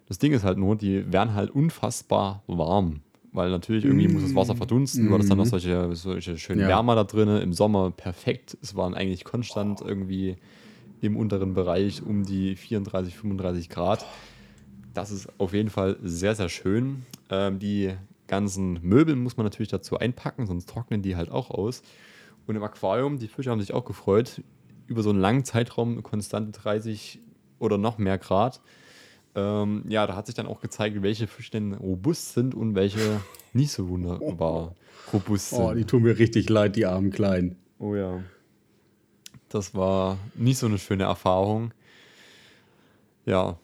[0.08, 3.02] Das Ding ist halt nur, die werden halt unfassbar warm.
[3.38, 6.70] Weil natürlich irgendwie muss das Wasser verdunsten, weil das dann noch solche, solche schönen Ja.
[6.70, 8.58] Wärmer da drin, im Sommer perfekt.
[8.64, 10.38] Es waren eigentlich konstant irgendwie
[11.02, 14.06] im unteren Bereich um die 34, 35 Grad.
[14.96, 17.06] Das ist auf jeden Fall sehr, sehr schön.
[17.30, 17.94] Ähm, die
[18.26, 21.84] ganzen Möbel muss man natürlich dazu einpacken, sonst trocknen die halt auch aus.
[22.48, 24.42] Und im Aquarium, die Fische haben sich auch gefreut,
[24.88, 27.20] über so einen langen Zeitraum konstante 30
[27.60, 28.62] oder noch mehr Grad.
[29.38, 33.22] Ähm, ja, da hat sich dann auch gezeigt, welche Fische denn robust sind und welche
[33.54, 34.74] nicht so wunderbar
[35.14, 35.62] robust sind.
[35.62, 37.56] Oh, die tun mir richtig leid, die armen Kleinen.
[37.78, 38.20] Oh ja.
[39.50, 41.72] Das war nicht so eine schöne Erfahrung.
[43.28, 43.60] Ja.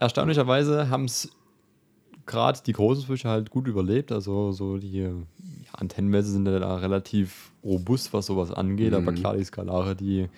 [0.00, 1.30] Erstaunlicherweise haben es
[2.26, 4.10] gerade die großen Fische halt gut überlebt.
[4.10, 5.12] Also so die ja,
[5.72, 8.90] Antennenwälse sind ja da relativ robust, was sowas angeht.
[8.90, 8.96] Mhm.
[8.96, 10.28] Aber klar, die Skalare, die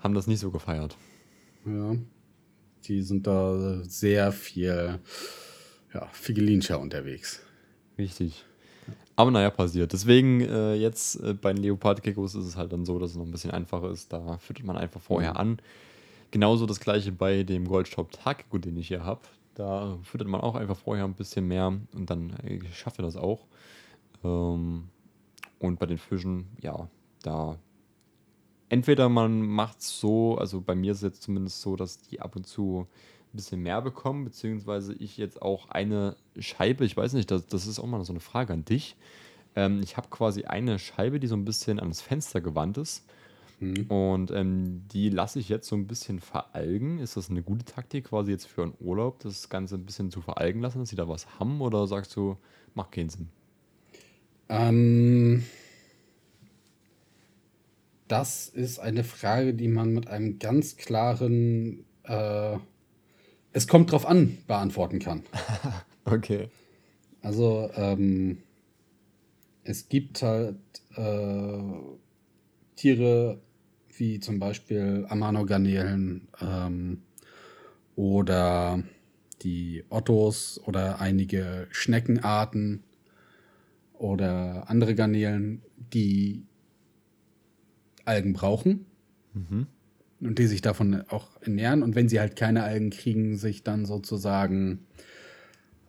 [0.00, 0.96] haben das nicht so gefeiert.
[1.66, 1.94] Ja.
[2.86, 4.98] Die sind da sehr viel
[5.92, 7.40] ja, Figelinscher unterwegs.
[7.96, 8.44] Richtig.
[9.16, 9.92] Aber naja, passiert.
[9.92, 13.24] Deswegen äh, jetzt äh, bei den Leopardgeckos ist es halt dann so, dass es noch
[13.24, 14.12] ein bisschen einfacher ist.
[14.12, 15.36] Da füttert man einfach vorher mhm.
[15.36, 15.58] an.
[16.32, 19.20] Genauso das gleiche bei dem Goldstaub Takeko, den ich hier habe.
[19.54, 23.16] Da füttert man auch einfach vorher ein bisschen mehr und dann äh, schafft er das
[23.16, 23.46] auch.
[24.24, 24.88] Ähm,
[25.60, 26.88] und bei den Fischen, ja,
[27.22, 27.56] da
[28.68, 32.20] entweder man macht es so, also bei mir ist es jetzt zumindest so, dass die
[32.20, 32.86] ab und zu
[33.32, 37.66] ein bisschen mehr bekommen, beziehungsweise ich jetzt auch eine Scheibe, ich weiß nicht, das, das
[37.66, 38.96] ist auch mal so eine Frage an dich.
[39.56, 43.04] Ähm, ich habe quasi eine Scheibe, die so ein bisschen ans Fenster gewandt ist.
[43.60, 43.86] Mhm.
[43.88, 46.98] Und ähm, die lasse ich jetzt so ein bisschen veralgen.
[46.98, 50.20] Ist das eine gute Taktik quasi jetzt für einen Urlaub, das Ganze ein bisschen zu
[50.20, 51.60] veralgen lassen, dass sie da was haben?
[51.60, 52.36] Oder sagst du,
[52.74, 53.28] macht keinen Sinn?
[54.48, 55.44] Ähm,
[58.14, 62.56] das ist eine Frage, die man mit einem ganz klaren äh,
[63.50, 65.24] Es kommt drauf an beantworten kann.
[66.04, 66.48] okay.
[67.22, 68.38] Also, ähm,
[69.64, 70.60] es gibt halt
[70.94, 71.58] äh,
[72.76, 73.40] Tiere
[73.96, 77.02] wie zum Beispiel Amano-Garnelen ähm,
[77.96, 78.80] oder
[79.42, 82.84] die Ottos oder einige Schneckenarten
[83.94, 86.46] oder andere Garnelen, die
[88.04, 88.86] Algen brauchen
[89.34, 89.66] mhm.
[90.20, 91.82] und die sich davon auch ernähren.
[91.82, 94.80] Und wenn sie halt keine Algen kriegen, sich dann sozusagen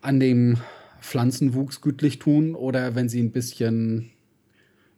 [0.00, 0.58] an dem
[1.00, 4.10] Pflanzenwuchs gütlich tun oder wenn sie ein bisschen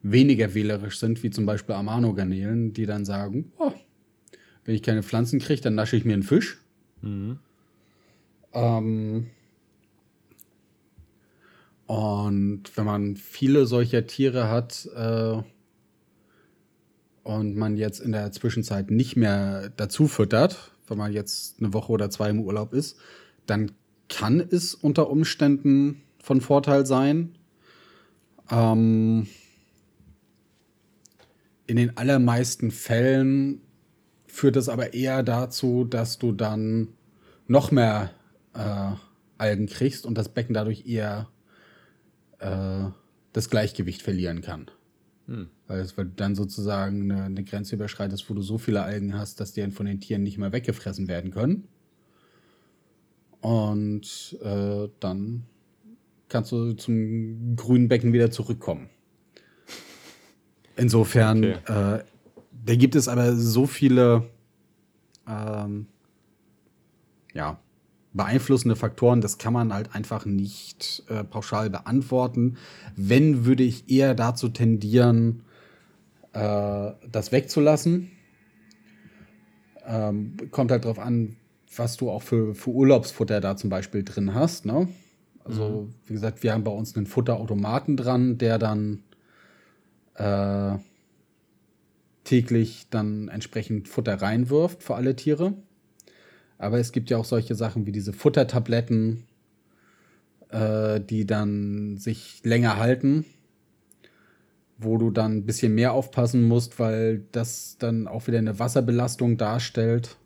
[0.03, 3.73] weniger wählerisch sind, wie zum Beispiel Amano-Garnelen, die dann sagen, oh,
[4.65, 6.61] wenn ich keine Pflanzen kriege, dann nasche ich mir einen Fisch.
[7.03, 7.39] Mhm.
[8.53, 9.27] Ähm,
[11.87, 15.43] und wenn man viele solcher Tiere hat äh,
[17.29, 21.93] und man jetzt in der Zwischenzeit nicht mehr dazu füttert, wenn man jetzt eine Woche
[21.93, 22.97] oder zwei im Urlaub ist,
[23.45, 23.73] dann
[24.09, 27.37] kann es unter Umständen von Vorteil sein.
[28.51, 29.27] Ähm,
[31.67, 33.61] in den allermeisten Fällen
[34.25, 36.95] führt es aber eher dazu, dass du dann
[37.47, 38.11] noch mehr
[38.55, 38.93] äh,
[39.37, 41.29] Algen kriegst und das Becken dadurch eher
[42.39, 42.87] äh,
[43.35, 44.71] das Gleichgewicht verlieren kann.
[45.27, 45.51] Hm.
[45.69, 49.53] Weil es dann sozusagen eine, eine, Grenze überschreitest, wo du so viele Algen hast, dass
[49.53, 51.69] die von den Tieren nicht mehr weggefressen werden können.
[53.41, 55.45] Und äh, dann
[56.29, 58.89] kannst du zum grünen Becken wieder zurückkommen.
[60.77, 61.99] Insofern, okay.
[61.99, 62.05] äh,
[62.65, 64.29] da gibt es aber so viele
[65.29, 65.87] ähm,
[67.35, 67.61] ja,
[68.13, 72.57] beeinflussende Faktoren, das kann man halt einfach nicht äh, pauschal beantworten.
[72.97, 75.43] Wenn, würde ich eher dazu tendieren,
[76.39, 78.11] äh, das wegzulassen.
[79.87, 81.37] Ähm, kommt halt drauf an,
[81.75, 84.67] was du auch für, für Urlaubsfutter da zum Beispiel drin hast.
[84.67, 84.89] Ne?
[85.45, 85.95] Also, mhm.
[86.07, 89.03] wie gesagt, wir haben bei uns einen Futterautomaten dran, der dann
[90.15, 90.77] äh,
[92.25, 95.55] täglich dann entsprechend Futter reinwirft für alle Tiere.
[96.59, 99.25] Aber es gibt ja auch solche Sachen wie diese Futtertabletten,
[100.51, 103.25] äh, die dann sich länger halten,
[104.79, 109.37] wo du dann ein bisschen mehr aufpassen musst, weil das dann auch wieder eine Wasserbelastung
[109.37, 110.17] darstellt,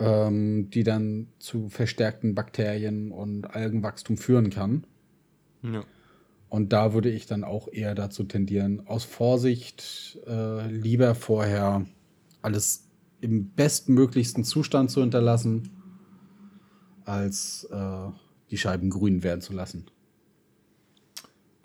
[0.00, 4.84] ähm, die dann zu verstärkten Bakterien und Algenwachstum führen kann.
[5.62, 5.84] Ja.
[6.48, 11.86] Und da würde ich dann auch eher dazu tendieren, aus Vorsicht äh, lieber vorher
[12.42, 12.88] alles
[13.20, 15.70] im bestmöglichsten Zustand zu hinterlassen,
[17.04, 18.08] als äh,
[18.50, 19.86] die Scheiben grün werden zu lassen.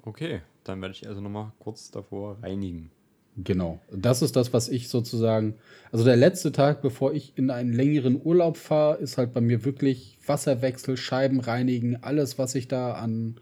[0.04, 2.92] Okay, dann werde ich also nochmal kurz davor reinigen.
[3.38, 3.82] Genau.
[3.92, 5.56] Das ist das, was ich sozusagen.
[5.92, 9.66] Also der letzte Tag, bevor ich in einen längeren Urlaub fahre, ist halt bei mir
[9.66, 13.36] wirklich Wasserwechsel, Scheiben reinigen, alles, was ich da an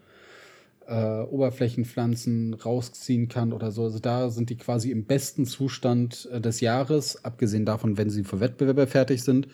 [0.87, 3.83] äh, Oberflächenpflanzen rausziehen kann oder so.
[3.83, 8.23] Also da sind die quasi im besten Zustand äh, des Jahres, abgesehen davon, wenn sie
[8.23, 9.47] für Wettbewerbe fertig sind,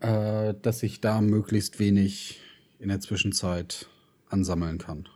[0.00, 2.40] äh, dass ich da möglichst wenig
[2.80, 3.86] in der Zwischenzeit
[4.28, 5.08] ansammeln kann.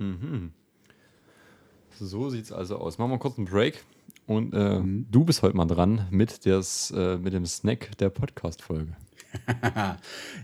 [0.00, 0.52] Mhm.
[2.00, 2.98] So sieht's also aus.
[2.98, 3.84] Machen wir kurz einen Break.
[4.26, 5.06] Und äh, mhm.
[5.10, 8.96] du bist heute mal dran mit, des, äh, mit dem Snack der Podcast-Folge.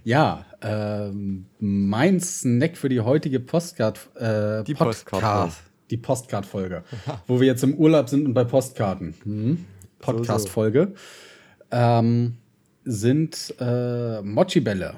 [0.05, 6.85] ja, ähm, mein Snack für die heutige Postcard, äh, die Podcast, die Postcard-Folge,
[7.27, 9.15] wo wir jetzt im Urlaub sind und bei Postkarten.
[9.25, 9.65] Mhm.
[9.99, 10.95] Podcast-Folge.
[11.71, 12.37] Ähm,
[12.85, 14.95] sind äh, Mochi-Bälle.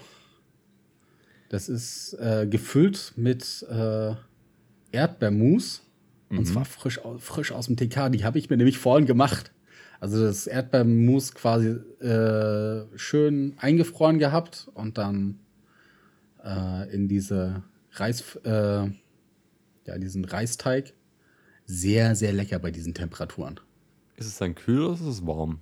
[1.48, 4.14] Das ist äh, gefüllt mit äh,
[4.92, 5.82] Erdbeermus.
[6.28, 6.38] Mhm.
[6.38, 8.10] Und zwar frisch, frisch aus dem TK.
[8.10, 9.52] Die habe ich mir nämlich vorhin gemacht.
[10.00, 11.70] Also das Erdbeermus quasi
[12.00, 15.40] äh, schön eingefroren gehabt und dann
[16.44, 18.50] äh, in diese Reis, äh,
[19.88, 20.94] ja, diesen Reisteig.
[21.70, 23.60] Sehr, sehr lecker bei diesen Temperaturen.
[24.16, 25.60] Ist es dann kühl oder ist es warm?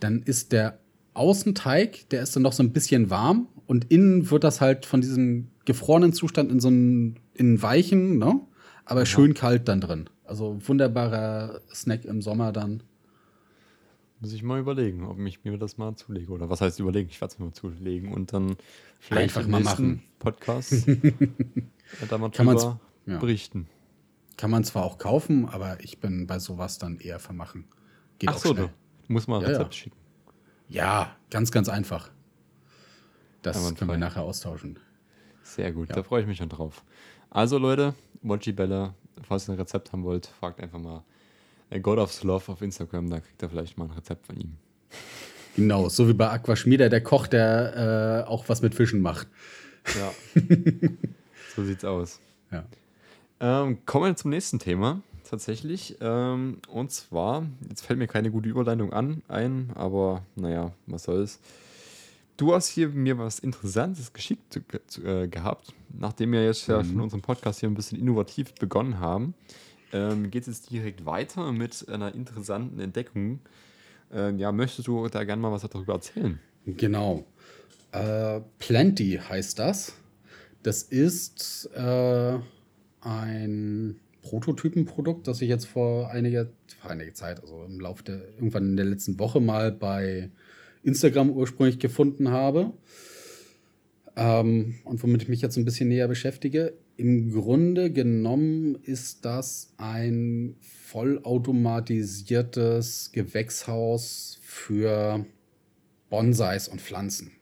[0.00, 0.78] Dann ist der
[1.12, 5.00] Außenteig, der ist dann noch so ein bisschen warm und innen wird das halt von
[5.00, 8.40] diesem gefrorenen Zustand in so einen, in weichen, ne?
[8.84, 9.06] aber ja.
[9.06, 10.08] schön kalt dann drin.
[10.24, 12.82] Also wunderbarer Snack im Sommer dann.
[14.20, 16.32] Muss ich mal überlegen, ob ich mir das mal zulege.
[16.32, 17.10] Oder was heißt überlegen?
[17.10, 18.56] Ich werde es mir mal zulegen und dann
[18.98, 20.02] vielleicht Einfach mal machen.
[20.18, 20.72] Podcast
[22.08, 23.18] da mal Kann drüber ja.
[23.18, 23.68] berichten.
[24.36, 27.64] Kann man zwar auch kaufen, aber ich bin bei sowas dann eher vermachen.
[28.18, 28.70] Geht Ach so, schnell.
[29.06, 29.96] du musst mal ein Rezept ja, schicken.
[30.68, 32.10] Ja, ganz, ganz einfach.
[33.46, 34.78] Das können wir nachher austauschen.
[35.42, 36.82] Sehr gut, da freue ich mich schon drauf.
[37.30, 41.04] Also Leute, Mochi Bella, falls ihr ein Rezept haben wollt, fragt einfach mal
[41.82, 44.56] God of Love auf Instagram, da kriegt ihr vielleicht mal ein Rezept von ihm.
[45.56, 49.28] Genau, so wie bei Aquaschmieder, der Koch, der äh, auch was mit Fischen macht.
[49.98, 50.12] Ja.
[51.54, 52.20] so sieht's aus.
[52.50, 52.64] Ja.
[53.40, 55.96] Ähm, kommen wir zum nächsten Thema, tatsächlich.
[56.00, 61.40] Ähm, und zwar, jetzt fällt mir keine gute Überleitung an, ein, aber naja, was soll's.
[62.36, 64.60] Du hast hier mir was Interessantes geschickt
[65.04, 66.74] äh, gehabt, nachdem wir jetzt mhm.
[66.74, 69.34] ja schon unseren Podcast hier ein bisschen innovativ begonnen haben
[69.92, 73.40] ähm, geht es jetzt direkt weiter mit einer interessanten Entdeckung.
[74.12, 76.38] Äh, ja, möchtest du da gerne mal was darüber erzählen?
[76.66, 77.24] Genau.
[77.92, 79.94] Äh, Plenty heißt das.
[80.62, 82.38] Das ist äh,
[83.00, 86.48] ein Prototypenprodukt, das ich jetzt vor einiger,
[86.80, 90.30] vor einiger Zeit, also im Laufe der, irgendwann in der letzten Woche mal bei
[90.86, 92.72] Instagram ursprünglich gefunden habe.
[94.16, 96.74] Ähm, und womit ich mich jetzt ein bisschen näher beschäftige.
[96.96, 105.26] Im Grunde genommen ist das ein vollautomatisiertes Gewächshaus für
[106.08, 107.32] Bonsais und Pflanzen.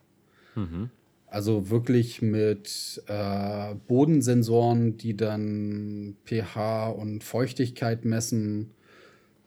[0.57, 0.91] Mhm.
[1.27, 8.71] Also wirklich mit äh, Bodensensoren, die dann pH und Feuchtigkeit messen,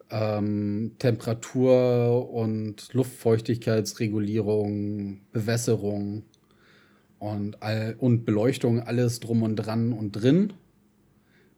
[0.10, 6.24] ähm, Temperatur und Luftfeuchtigkeitsregulierung, Bewässerung
[7.20, 10.54] und, all, und Beleuchtung, alles drum und dran und drin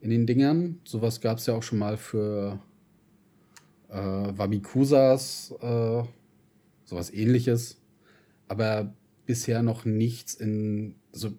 [0.01, 0.79] in den Dingern.
[0.83, 2.59] Sowas gab es ja auch schon mal für
[3.89, 6.03] äh, Wabikusas, äh,
[6.85, 7.77] sowas ähnliches.
[8.47, 8.93] Aber
[9.25, 11.31] bisher noch nichts in, also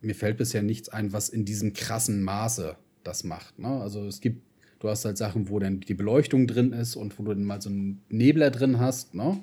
[0.00, 3.58] mir fällt bisher nichts ein, was in diesem krassen Maße das macht.
[3.58, 3.68] Ne?
[3.68, 4.42] Also es gibt,
[4.78, 7.60] du hast halt Sachen, wo dann die Beleuchtung drin ist und wo du dann mal
[7.60, 9.38] so einen Nebler drin hast, ne?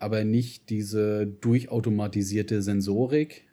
[0.00, 3.44] aber nicht diese durchautomatisierte Sensorik.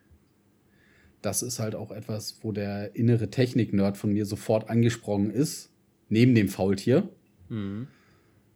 [1.20, 5.70] Das ist halt auch etwas, wo der innere Technik-Nerd von mir sofort angesprungen ist,
[6.08, 7.08] neben dem Faultier.
[7.48, 7.88] Mhm.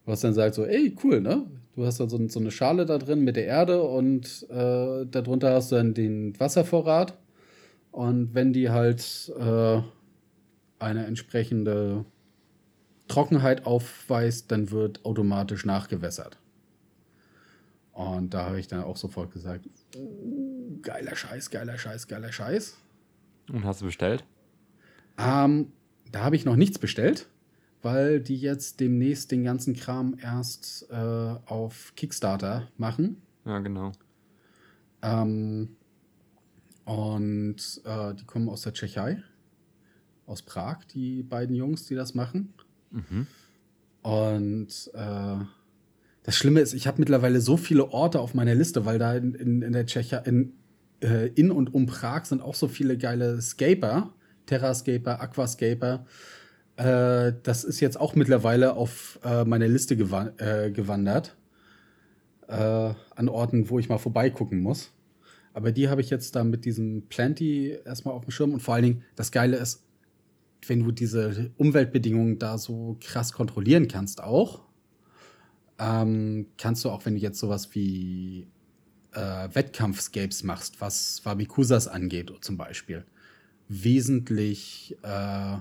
[0.06, 1.46] Was dann sagt so, ey, cool, ne?
[1.76, 5.54] Du hast dann so, so eine Schale da drin mit der Erde und äh, darunter
[5.54, 7.18] hast du dann den Wasservorrat.
[7.90, 9.80] Und wenn die halt äh,
[10.82, 12.04] eine entsprechende
[13.08, 16.38] Trockenheit aufweist, dann wird automatisch nachgewässert.
[17.92, 19.68] Und da habe ich dann auch sofort gesagt,
[20.80, 22.76] geiler Scheiß, geiler Scheiß, geiler Scheiß.
[23.50, 24.24] Und hast du bestellt?
[25.18, 25.72] Ähm,
[26.10, 27.28] da habe ich noch nichts bestellt,
[27.82, 33.20] weil die jetzt demnächst den ganzen Kram erst äh, auf Kickstarter machen.
[33.44, 33.92] Ja, genau.
[35.02, 35.76] Ähm,
[36.84, 39.22] und äh, die kommen aus der Tschechei,
[40.26, 42.54] aus Prag, die beiden Jungs, die das machen.
[42.90, 43.26] Mhm.
[44.02, 45.44] Und äh,
[46.22, 49.34] das Schlimme ist, ich habe mittlerweile so viele Orte auf meiner Liste, weil da in,
[49.34, 50.52] in, in der Tschechei, in,
[51.00, 54.12] äh, in und um Prag sind auch so viele geile Scaper,
[54.46, 56.06] Terrascaper, Aquascaper.
[56.76, 61.36] Äh, das ist jetzt auch mittlerweile auf äh, meine Liste gewa äh, gewandert.
[62.48, 64.92] Äh, an Orten, wo ich mal vorbeigucken muss.
[65.54, 68.52] Aber die habe ich jetzt da mit diesem Planty erstmal auf dem Schirm.
[68.52, 69.84] Und vor allen Dingen, das Geile ist,
[70.66, 74.62] wenn du diese Umweltbedingungen da so krass kontrollieren kannst, auch,
[75.78, 78.46] ähm, kannst du auch, wenn du jetzt sowas wie
[79.12, 83.04] äh, Wettkampfscapes machst, was Wabikusas angeht, zum Beispiel,
[83.68, 85.56] wesentlich äh,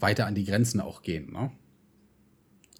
[0.00, 1.32] weiter an die Grenzen auch gehen.
[1.32, 1.50] Ne?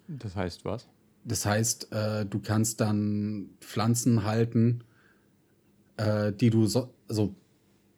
[0.07, 0.87] Das heißt was?
[1.25, 4.83] Das heißt, äh, du kannst dann Pflanzen halten,
[5.97, 7.35] äh, die du so, also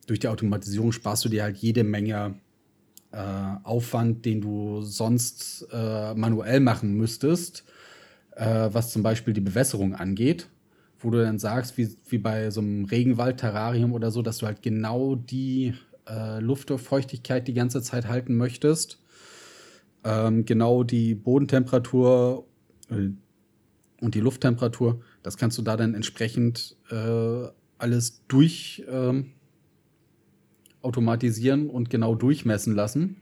[0.08, 2.40] durch die Automatisierung sparst du dir halt jede Menge
[3.12, 3.18] äh,
[3.64, 7.66] Aufwand, den du sonst äh, manuell machen müsstest,
[8.36, 10.48] äh, was zum Beispiel die Bewässerung angeht,
[11.00, 14.62] wo du dann sagst, wie, wie bei so einem Regenwald-Terrarium oder so, dass du halt
[14.62, 15.74] genau die
[16.08, 19.00] äh, Luftfeuchtigkeit die ganze Zeit halten möchtest.
[20.04, 22.46] Ähm, genau die Bodentemperatur
[22.90, 23.10] äh,
[24.00, 27.48] und die Lufttemperatur, das kannst du da dann entsprechend äh,
[27.78, 29.34] alles durch ähm,
[30.82, 33.18] automatisieren und genau durchmessen lassen.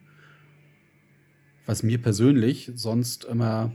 [1.66, 3.72] Was mir persönlich sonst immer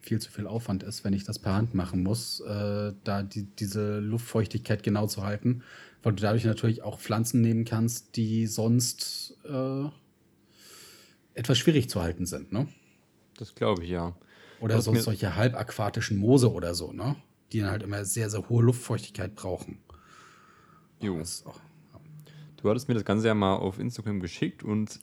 [0.00, 3.44] viel zu viel Aufwand ist, wenn ich das per Hand machen muss, äh, da die,
[3.44, 5.62] diese Luftfeuchtigkeit genau zu halten,
[6.02, 9.84] weil du dadurch natürlich auch Pflanzen nehmen kannst, die sonst äh,
[11.34, 12.68] etwas schwierig zu halten sind, ne?
[13.38, 14.16] Das glaube ich, ja.
[14.60, 17.16] Oder sonst solche halbaquatischen Moose oder so, ne?
[17.52, 19.78] Die dann halt immer sehr, sehr hohe Luftfeuchtigkeit brauchen.
[21.00, 21.20] Jo.
[21.20, 21.73] Auch, ja.
[22.64, 24.98] Du hattest mir das Ganze ja mal auf Instagram geschickt und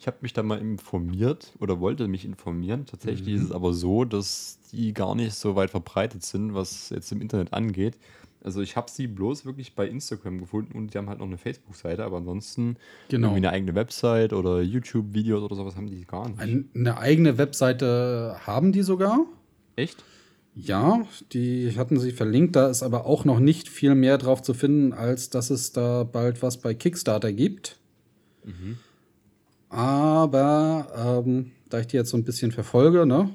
[0.00, 2.86] ich habe mich da mal informiert oder wollte mich informieren.
[2.86, 3.34] Tatsächlich mhm.
[3.34, 7.20] ist es aber so, dass die gar nicht so weit verbreitet sind, was jetzt im
[7.20, 7.98] Internet angeht.
[8.42, 11.36] Also ich habe sie bloß wirklich bei Instagram gefunden und die haben halt noch eine
[11.36, 12.78] Facebook-Seite, aber ansonsten
[13.10, 13.26] genau.
[13.26, 16.40] irgendwie eine eigene Website oder YouTube-Videos oder sowas haben die gar nicht.
[16.40, 19.26] Eine eigene Webseite haben die sogar.
[19.76, 20.02] Echt?
[20.54, 22.56] Ja, die hatten sie verlinkt.
[22.56, 26.04] Da ist aber auch noch nicht viel mehr drauf zu finden, als dass es da
[26.04, 27.78] bald was bei Kickstarter gibt.
[28.44, 28.78] Mhm.
[29.70, 33.34] Aber ähm, da ich die jetzt so ein bisschen verfolge, ne,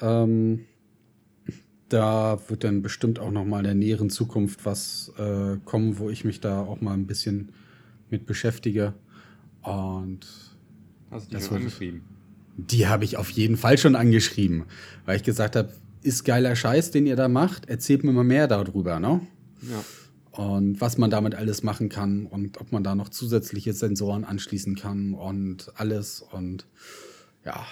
[0.00, 0.66] ähm,
[1.88, 6.10] da wird dann bestimmt auch noch mal in der näheren Zukunft was äh, kommen, wo
[6.10, 7.52] ich mich da auch mal ein bisschen
[8.10, 8.92] mit beschäftige.
[9.62, 10.26] Und
[11.10, 12.02] Hast du die schon angeschrieben?
[12.56, 14.64] Die habe ich auf jeden Fall schon angeschrieben,
[15.06, 15.72] weil ich gesagt habe,
[16.04, 17.68] ist geiler Scheiß, den ihr da macht.
[17.68, 19.20] Erzählt mir mal mehr darüber, ne?
[19.62, 19.84] Ja.
[20.32, 24.74] Und was man damit alles machen kann und ob man da noch zusätzliche Sensoren anschließen
[24.74, 26.20] kann und alles.
[26.20, 26.66] Und
[27.44, 27.64] ja,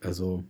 [0.00, 0.44] also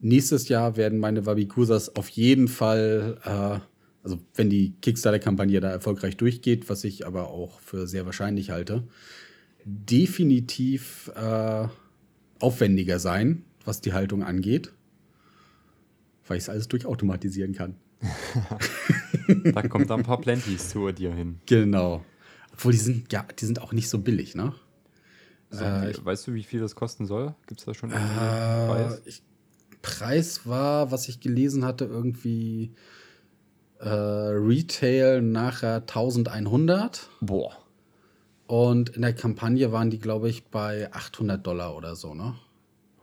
[0.00, 3.60] nächstes Jahr werden meine Wabikusas auf jeden Fall, äh,
[4.02, 8.88] also wenn die Kickstarter-Kampagne da erfolgreich durchgeht, was ich aber auch für sehr wahrscheinlich halte,
[9.64, 11.68] definitiv äh,
[12.40, 14.72] aufwendiger sein, was die Haltung angeht
[16.26, 17.76] weil ich es alles durchautomatisieren kann.
[19.44, 21.40] da kommt dann ein paar Planties zu dir hin.
[21.46, 22.04] Genau.
[22.52, 24.54] Obwohl die sind, ja, die sind auch nicht so billig, ne?
[25.50, 27.34] So, äh, weißt du, wie viel das kosten soll?
[27.46, 29.02] Gibt es da schon einen äh, Preis?
[29.04, 29.22] Ich,
[29.82, 32.72] Preis war, was ich gelesen hatte, irgendwie
[33.78, 37.08] äh, Retail nachher 1100.
[37.20, 37.52] Boah.
[38.46, 42.34] Und in der Kampagne waren die, glaube ich, bei 800 Dollar oder so, ne?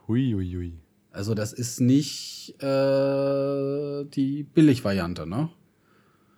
[0.08, 0.74] Hui, hui, hui.
[1.12, 5.50] Also das ist nicht äh, die Billigvariante, ne?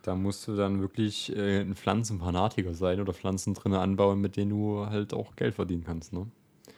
[0.01, 4.49] Da musst du dann wirklich äh, ein Pflanzenfanatiker sein oder Pflanzen drin anbauen, mit denen
[4.49, 6.27] du halt auch Geld verdienen kannst, ne?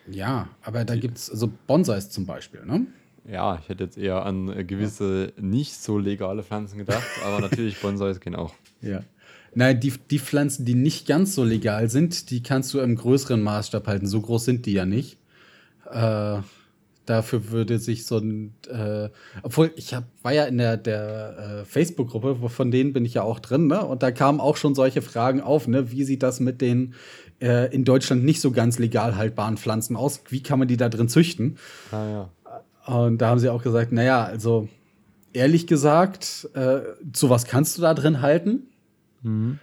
[0.09, 2.85] Ja, aber da gibt es, also Bonsais zum Beispiel, ne?
[3.27, 7.79] Ja, ich hätte jetzt eher an äh, gewisse nicht so legale Pflanzen gedacht, aber natürlich
[7.81, 8.53] Bonsais gehen auch.
[8.81, 9.01] Ja.
[9.55, 13.41] Nein, die, die Pflanzen, die nicht ganz so legal sind, die kannst du im größeren
[13.41, 14.05] Maßstab halten.
[14.05, 15.17] So groß sind die ja nicht.
[15.89, 16.39] Äh,
[17.05, 19.09] Dafür würde sich so ein, äh,
[19.43, 23.23] obwohl ich hab, war ja in der, der äh, Facebook-Gruppe, von denen bin ich ja
[23.23, 23.85] auch drin, ne?
[23.85, 25.91] Und da kamen auch schon solche Fragen auf, ne?
[25.91, 26.95] Wie sieht das mit den
[27.41, 30.21] äh, in Deutschland nicht so ganz legal haltbaren Pflanzen aus?
[30.29, 31.57] Wie kann man die da drin züchten?
[31.91, 32.29] Ah, ja.
[32.85, 34.69] Und da haben sie auch gesagt, naja, also
[35.33, 36.79] ehrlich gesagt, äh,
[37.13, 38.67] sowas kannst du da drin halten.
[39.21, 39.59] Mhm.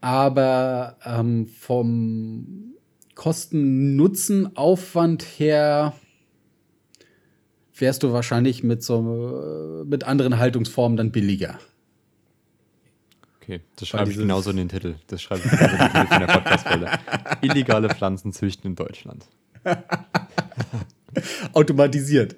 [0.00, 2.74] Aber ähm, vom
[3.14, 5.92] Kosten-Nutzen-Aufwand her
[7.76, 11.58] wärst du wahrscheinlich mit so mit anderen Haltungsformen dann billiger.
[13.42, 14.94] Okay, das schreibe ich genauso in den Titel.
[15.08, 16.90] Das schreibe ich genauso in den Titel von der Podcast-Folge.
[17.42, 19.26] Illegale Pflanzen züchten in Deutschland.
[21.52, 22.36] Automatisiert.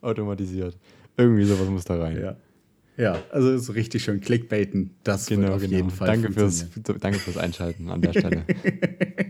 [0.00, 0.76] Automatisiert.
[1.16, 2.20] Irgendwie sowas muss da rein.
[2.20, 2.36] Ja.
[2.96, 4.94] Ja, also ist richtig schön Clickbaiten.
[5.02, 5.76] Das genau, wird auf genau.
[5.76, 6.06] jeden Fall.
[6.06, 6.66] Danke fürs,
[7.00, 8.44] danke fürs Einschalten an der Stelle.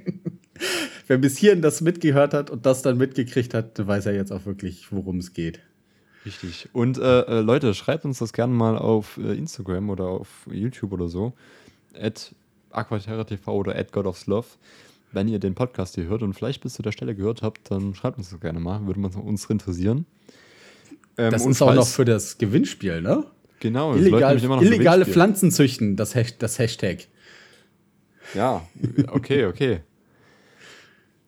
[1.06, 4.46] wer bis hierhin das mitgehört hat und das dann mitgekriegt hat, weiß er jetzt auch
[4.46, 5.60] wirklich, worum es geht.
[6.24, 6.68] Richtig.
[6.72, 10.92] Und äh, äh, Leute, schreibt uns das gerne mal auf äh, Instagram oder auf YouTube
[10.92, 11.34] oder so.
[11.98, 12.34] At
[12.70, 14.46] Aquaterra TV oder at God of Love.
[15.12, 17.94] Wenn ihr den Podcast hier hört und vielleicht bis zu der Stelle gehört habt, dann
[17.94, 18.86] schreibt uns das gerne mal.
[18.86, 20.06] Würde uns interessieren.
[21.16, 23.24] Ähm, das ist auch noch für das Gewinnspiel, ne?
[23.60, 23.94] Genau.
[23.94, 27.06] Illegal, illegale Pflanzen züchten, das, das Hashtag.
[28.34, 28.66] Ja,
[29.08, 29.80] okay, okay.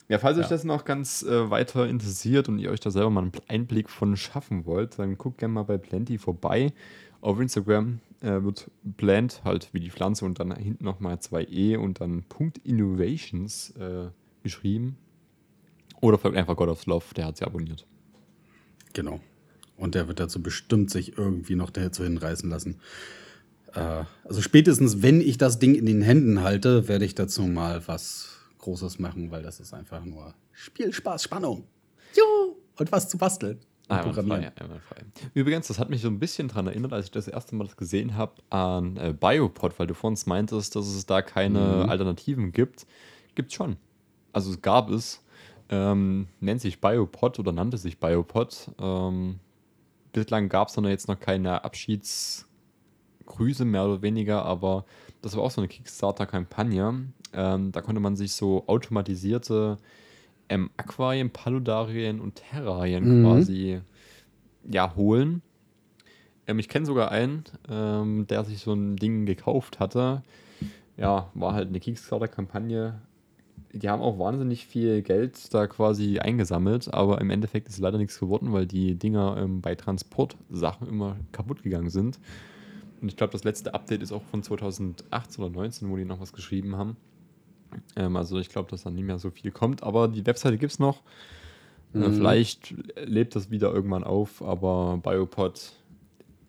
[0.08, 0.44] Ja, falls ja.
[0.44, 3.90] euch das noch ganz äh, weiter interessiert und ihr euch da selber mal einen Einblick
[3.90, 6.72] von schaffen wollt, dann guckt gerne mal bei Plenty vorbei.
[7.20, 11.76] Auf Instagram äh, wird Plant halt wie die Pflanze und dann hinten nochmal zwei E
[11.76, 14.10] und dann Punkt Innovations äh,
[14.42, 14.96] geschrieben.
[16.00, 17.86] Oder folgt einfach God of Love, der hat sie abonniert.
[18.92, 19.20] Genau.
[19.76, 22.76] Und der wird dazu bestimmt sich irgendwie noch dazu hinreißen lassen.
[23.74, 27.82] Äh, also spätestens, wenn ich das Ding in den Händen halte, werde ich dazu mal
[27.86, 28.35] was
[28.66, 31.68] Großes machen, weil das ist einfach nur Spielspaß, Spannung.
[32.16, 32.56] Jo!
[32.76, 33.60] Und was zu basteln.
[33.86, 35.04] Ah, einwandfrei, einwandfrei.
[35.34, 37.76] Übrigens, das hat mich so ein bisschen daran erinnert, als ich das erste Mal das
[37.76, 41.88] gesehen habe, an äh, Biopod, weil du vorhin meintest, dass es da keine mhm.
[41.88, 42.88] Alternativen gibt.
[43.36, 43.76] Gibt schon.
[44.32, 45.22] Also es gab es.
[45.68, 48.72] Ähm, nennt sich Biopod oder nannte sich Biopod.
[48.80, 49.38] Ähm,
[50.10, 54.86] bislang gab es dann jetzt noch keine Abschiedsgrüße mehr oder weniger, aber
[55.22, 57.12] das war auch so eine Kickstarter-Kampagne.
[57.32, 59.78] Ähm, da konnte man sich so automatisierte
[60.48, 63.24] ähm, Aquarien, Paludarien und Terrarien mhm.
[63.24, 63.80] quasi
[64.70, 65.42] ja, holen.
[66.46, 70.22] Ähm, ich kenne sogar einen, ähm, der sich so ein Ding gekauft hatte.
[70.96, 73.00] Ja, war halt eine Kickstarter-Kampagne.
[73.72, 78.18] Die haben auch wahnsinnig viel Geld da quasi eingesammelt, aber im Endeffekt ist leider nichts
[78.18, 82.18] geworden, weil die Dinger ähm, bei Transportsachen immer kaputt gegangen sind.
[83.02, 86.20] Und ich glaube, das letzte Update ist auch von 2018 oder 2019, wo die noch
[86.20, 86.96] was geschrieben haben.
[87.96, 90.72] Ähm, also ich glaube, dass da nicht mehr so viel kommt, aber die Webseite gibt
[90.72, 91.02] es noch.
[91.94, 92.14] Äh, mhm.
[92.14, 95.72] vielleicht lebt das wieder irgendwann auf, aber Biopod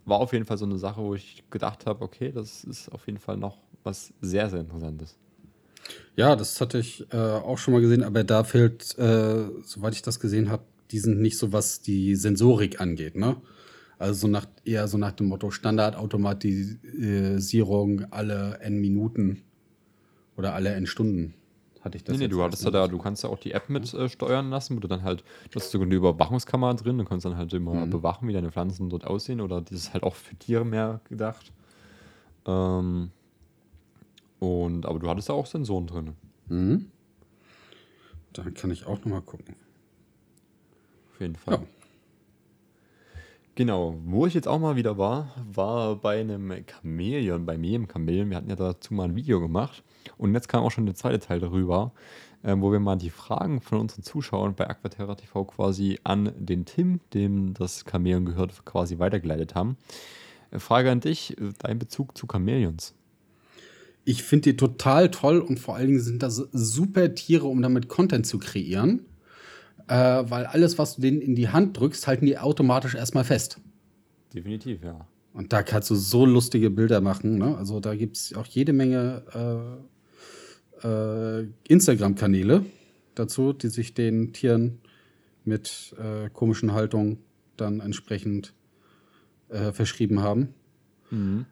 [0.05, 3.05] war auf jeden Fall so eine Sache, wo ich gedacht habe, okay, das ist auf
[3.07, 5.17] jeden Fall noch was sehr, sehr Interessantes.
[6.15, 10.01] Ja, das hatte ich äh, auch schon mal gesehen, aber da fehlt, äh, soweit ich
[10.01, 13.37] das gesehen habe, die sind nicht so, was die Sensorik angeht, ne?
[13.99, 19.43] Also so nach, eher so nach dem Motto Standardautomatisierung alle N Minuten
[20.37, 21.33] oder alle N Stunden
[21.81, 22.15] hatte ich das.
[22.15, 24.49] Nee, nee, du hattest ja da, du kannst ja auch die App mit äh, steuern
[24.49, 27.53] lassen, wo du dann halt, du hast sogar eine Überwachungskamera drin, du kannst dann halt
[27.53, 27.89] immer mhm.
[27.89, 31.51] bewachen, wie deine Pflanzen dort aussehen oder das ist halt auch für Tiere mehr gedacht.
[32.45, 33.11] Ähm,
[34.39, 36.13] und, aber du hattest ja auch Sensoren drin.
[36.47, 36.91] Mhm.
[38.33, 39.55] Dann kann ich auch nochmal gucken.
[41.13, 41.55] Auf jeden Fall.
[41.55, 41.76] Ja.
[43.57, 47.87] Genau, wo ich jetzt auch mal wieder war, war bei einem Chamäleon, bei mir im
[47.91, 48.29] Chamäleon.
[48.29, 49.83] Wir hatten ja dazu mal ein Video gemacht
[50.19, 51.91] und jetzt kam auch schon der zweite Teil darüber,
[52.43, 56.65] äh, wo wir mal die Fragen von unseren Zuschauern bei Aquaterra TV quasi an den
[56.65, 59.77] Tim, dem das Chamäleon gehört, quasi weitergeleitet haben.
[60.51, 62.93] Äh, Frage an dich, äh, dein Bezug zu Chamäleons.
[64.05, 67.87] Ich finde die total toll und vor allen Dingen sind das super Tiere, um damit
[67.87, 69.07] Content zu kreieren
[69.87, 73.59] äh, weil alles, was du denen in die Hand drückst, halten die automatisch erstmal fest.
[74.33, 75.07] Definitiv, ja.
[75.33, 77.37] Und da kannst du so lustige Bilder machen.
[77.37, 77.55] Ne?
[77.57, 79.79] Also da gibt es auch jede Menge
[80.83, 82.65] äh, äh, Instagram-Kanäle
[83.15, 84.79] dazu, die sich den Tieren
[85.45, 87.19] mit äh, komischen Haltungen
[87.55, 88.53] dann entsprechend
[89.49, 90.53] äh, verschrieben haben.
[91.11, 91.45] Mhm.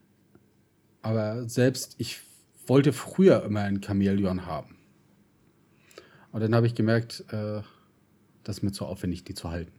[1.01, 2.21] Aber selbst ich
[2.67, 4.77] wollte früher immer ein Chamäleon haben.
[6.31, 7.61] Und dann habe ich gemerkt, äh,
[8.45, 9.73] das ist mir zu aufwendig, die zu halten.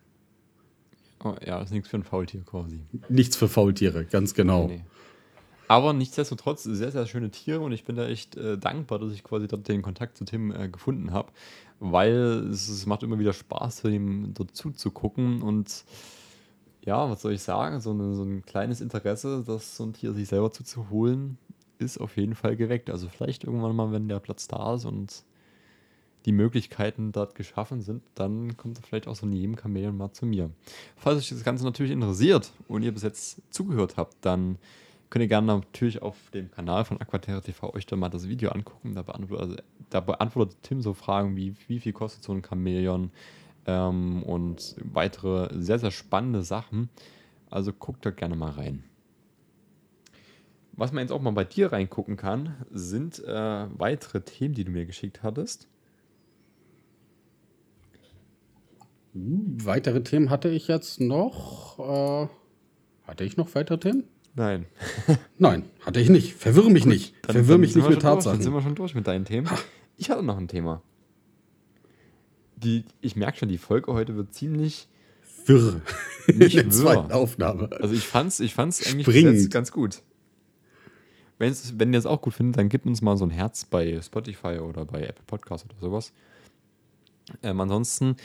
[1.25, 2.81] Oh, ja, ist nichts für ein Faultier quasi.
[3.09, 4.67] Nichts für Faultiere, ganz genau.
[4.67, 4.85] Nee, nee.
[5.69, 9.25] Aber nichtsdestotrotz sehr, sehr schöne Tiere und ich bin da echt äh, dankbar, dass ich
[9.25, 11.33] quasi dort den Kontakt zu Tim äh, gefunden habe,
[11.81, 15.85] weil es, es, macht immer wieder Spaß, ihm dort zuzugucken und
[16.83, 20.13] ja, was soll ich sagen, so, eine, so ein kleines Interesse, das so ein Tier
[20.13, 21.37] sich selber zuzuholen,
[21.79, 22.89] ist auf jeden Fall geweckt.
[22.89, 25.25] Also vielleicht irgendwann mal, wenn der Platz da ist und
[26.27, 30.51] die Möglichkeiten dort geschaffen sind, dann kommt vielleicht auch so jedem Chamäleon mal zu mir.
[30.97, 34.59] Falls euch das Ganze natürlich interessiert und ihr bis jetzt zugehört habt, dann
[35.09, 38.51] könnt ihr gerne natürlich auf dem Kanal von Aquaterra TV euch da mal das Video
[38.51, 38.95] angucken.
[38.95, 39.57] Da beantwortet, also,
[39.89, 43.13] da beantwortet Tim so Fragen wie, wie viel kostet so ein Chamäleon
[43.67, 46.89] ähm, und weitere sehr, sehr spannende Sachen.
[47.51, 48.83] Also guckt da gerne mal rein.
[50.73, 54.73] Was man jetzt auch mal bei dir reingucken kann, sind äh, weitere Themen, die du
[54.73, 55.69] mir geschickt hattest.
[59.19, 61.79] Weitere Themen hatte ich jetzt noch.
[61.79, 62.29] Äh,
[63.07, 64.05] hatte ich noch weitere Themen?
[64.35, 64.67] Nein.
[65.39, 66.35] Nein, hatte ich nicht.
[66.35, 67.15] Verwirre mich Gut, nicht.
[67.23, 68.23] Dann, Verwirre dann mich nicht mit Tatsachen.
[68.23, 68.37] Durch.
[68.37, 69.49] Dann sind wir schon durch mit deinen Themen.
[69.97, 70.83] Ich hatte noch ein Thema.
[72.57, 74.89] Die, ich merke schon, die Folge heute wird ziemlich
[75.47, 75.81] wirr.
[76.27, 76.71] Nicht in der wirr.
[76.71, 77.71] zweiten Aufnahme.
[77.81, 80.03] Also ich fand's, ich fand's eigentlich jetzt ganz gut.
[81.39, 84.01] Wenn's, wenn ihr es auch gut findet, dann gebt uns mal so ein Herz bei
[84.03, 86.13] Spotify oder bei Apple Podcasts oder sowas.
[87.43, 88.17] Ähm, ansonsten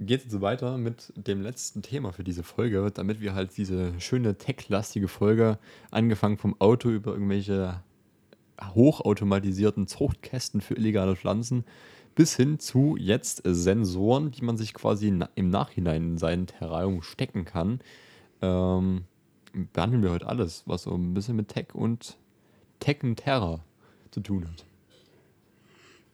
[0.00, 4.36] geht es weiter mit dem letzten Thema für diese Folge, damit wir halt diese schöne
[4.36, 5.58] tech-lastige Folge,
[5.90, 7.82] angefangen vom Auto über irgendwelche
[8.62, 11.64] hochautomatisierten Zuchtkästen für illegale Pflanzen,
[12.14, 17.44] bis hin zu jetzt Sensoren, die man sich quasi im Nachhinein in sein Terrarium stecken
[17.44, 17.80] kann.
[18.42, 19.04] Ähm,
[19.72, 22.16] behandeln wir heute alles, was so ein bisschen mit Tech und
[22.78, 23.62] Tech und Terror
[24.10, 24.64] zu tun hat.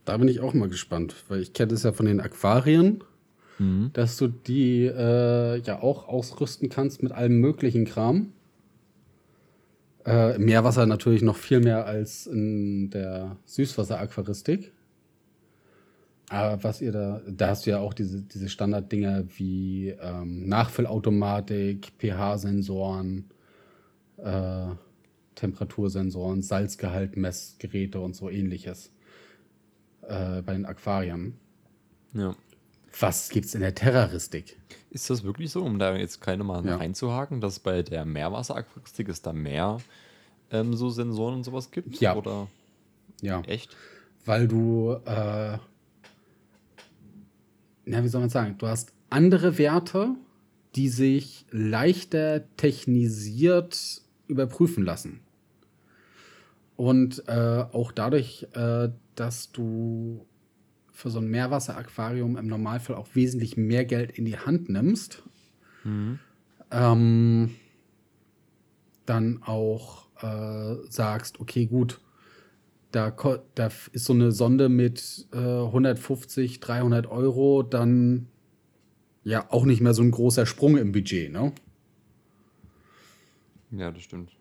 [0.05, 3.03] Da bin ich auch mal gespannt, weil ich kenne es ja von den Aquarien,
[3.93, 8.33] dass du die äh, ja auch ausrüsten kannst mit allem möglichen Kram.
[10.07, 14.73] Äh, im Meerwasser natürlich noch viel mehr als in der Süßwasser-Aquaristik.
[16.29, 21.93] Aber was ihr da, da hast du ja auch diese, diese Standarddinger wie ähm, Nachfüllautomatik,
[21.99, 23.31] pH-Sensoren,
[24.19, 24.67] äh,
[25.37, 28.91] Temperatursensoren, Salzgehaltmessgeräte und so ähnliches
[30.03, 31.35] äh, bei den Aquarien.
[32.13, 32.35] Ja.
[33.01, 34.57] Was gibt's in der Terroristik?
[34.91, 36.77] Ist das wirklich so, um da jetzt keine mal Ja.
[36.77, 39.79] reinzuhaken, dass bei der Meerwasseraquaristik es da mehr
[40.51, 42.01] ähm, so Sensoren und sowas gibt?
[42.01, 42.17] Ja.
[42.17, 42.49] Oder
[43.21, 43.77] Ja, echt?
[44.25, 45.59] weil du, äh,
[47.85, 50.15] na, wie soll man sagen, du hast andere Werte,
[50.75, 55.21] die sich leichter technisiert überprüfen lassen.
[56.77, 60.27] Und äh, auch dadurch, äh, dass du
[60.97, 65.23] für so ein Meerwasseraquarium im Normalfall auch wesentlich mehr Geld in die Hand nimmst,
[66.71, 67.55] ähm,
[69.05, 72.01] dann auch äh, sagst, okay, gut,
[72.93, 73.15] da,
[73.55, 78.29] da ist so eine Sonde mit äh, 150, 300 Euro, dann
[79.23, 81.53] ja auch nicht mehr so ein großer Sprung im Budget, ne?
[83.71, 84.35] Ja, das stimmt.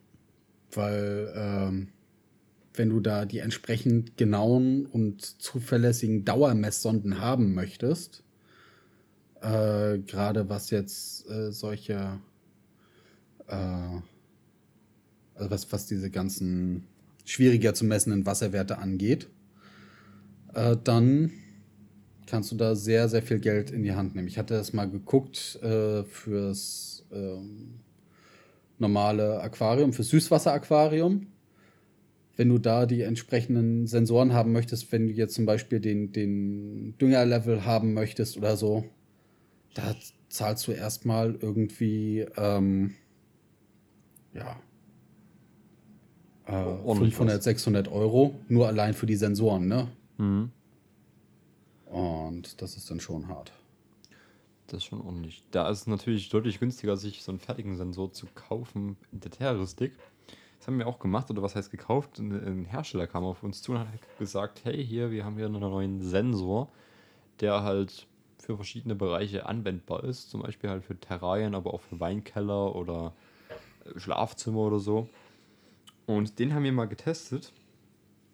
[0.71, 1.87] Weil ähm,
[2.78, 8.23] wenn du da die entsprechend genauen und zuverlässigen Dauermesssonden haben möchtest,
[9.41, 12.19] äh, gerade was jetzt äh, solche,
[13.47, 13.55] äh,
[15.36, 16.88] also was, was diese ganzen
[17.26, 19.28] schwieriger zu messenden Wasserwerte angeht,
[20.53, 21.32] äh, dann
[22.26, 24.28] kannst du da sehr, sehr viel Geld in die Hand nehmen.
[24.28, 27.80] Ich hatte das mal geguckt äh, fürs ähm,
[28.80, 31.28] normale Aquarium, fürs Süßwasseraquarium.
[32.38, 36.97] Wenn du da die entsprechenden Sensoren haben möchtest, wenn du jetzt zum Beispiel den, den
[36.97, 38.86] Düngerlevel haben möchtest oder so,
[39.73, 39.95] da
[40.29, 42.95] zahlst du erstmal irgendwie, ähm,
[44.33, 44.59] ja,
[46.47, 47.43] äh, Ordentlich 500, was.
[47.45, 49.88] 600 Euro, nur allein für die Sensoren, ne?
[50.17, 50.51] Mhm.
[51.86, 53.51] Und das ist dann schon hart.
[54.67, 55.43] Das ist schon ordentlich.
[55.51, 59.31] Da ist es natürlich deutlich günstiger, sich so einen fertigen Sensor zu kaufen in der
[59.31, 59.93] Terroristik.
[60.66, 62.18] Das haben wir auch gemacht, oder was heißt gekauft?
[62.18, 63.88] Ein, Hersteller kam auf uns zu und hat
[64.18, 66.72] gesagt, hey, hier, wir haben hier einen neuen Sensor,
[67.39, 68.07] der halt
[68.39, 70.32] für verschiedene Bereiche anwendbar ist.
[70.32, 73.13] Zum Beispiel halt für Terrarien, aber auch für Weinkeller oder
[73.86, 75.07] äh, Schlafzimmer oder so.
[76.07, 77.53] Und den haben wir mal getestet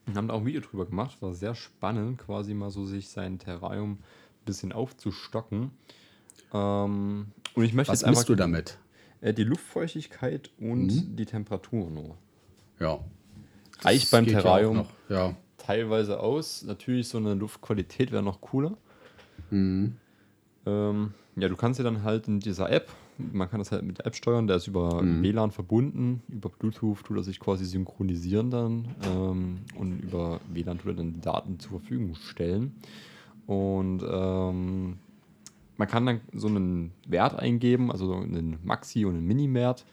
[0.07, 1.21] und haben da auch ein Video drüber gemacht.
[1.21, 5.71] War sehr spannend, quasi mal so sich sein Terrarium ein bisschen aufzustocken.
[6.53, 8.79] Ähm, und ich möchte Was jetzt einfach du damit?
[9.21, 11.15] Äh, die Luftfeuchtigkeit und Mhm.
[11.15, 12.15] die Temperatur nur.
[12.79, 12.99] Ja.
[13.81, 14.89] Reicht beim ja Terrarium noch.
[15.09, 15.35] Ja.
[15.57, 16.63] teilweise aus.
[16.63, 18.77] Natürlich so eine Luftqualität wäre noch cooler.
[19.51, 19.95] Mhm.
[20.65, 23.99] Ähm, ja, du kannst ja dann halt in dieser App, man kann das halt mit
[23.99, 25.21] der App steuern, der ist über Mhm.
[25.23, 30.87] WLAN verbunden, über Bluetooth tut er sich quasi synchronisieren dann ähm, und über WLAN tut
[30.87, 32.75] er dann die Daten zur Verfügung stellen.
[33.47, 34.97] Und ähm,
[35.77, 39.85] man kann dann so einen Wert eingeben, also so einen Maxi- und einen Mini-Wert.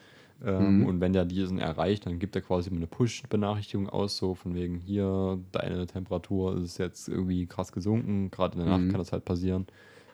[0.44, 0.86] Ähm, Mhm.
[0.86, 4.54] Und wenn der diesen erreicht, dann gibt er quasi immer eine Push-Benachrichtigung aus, so von
[4.54, 8.30] wegen hier, deine Temperatur ist jetzt irgendwie krass gesunken.
[8.30, 8.90] Gerade in der Nacht Mhm.
[8.90, 9.66] kann das halt passieren,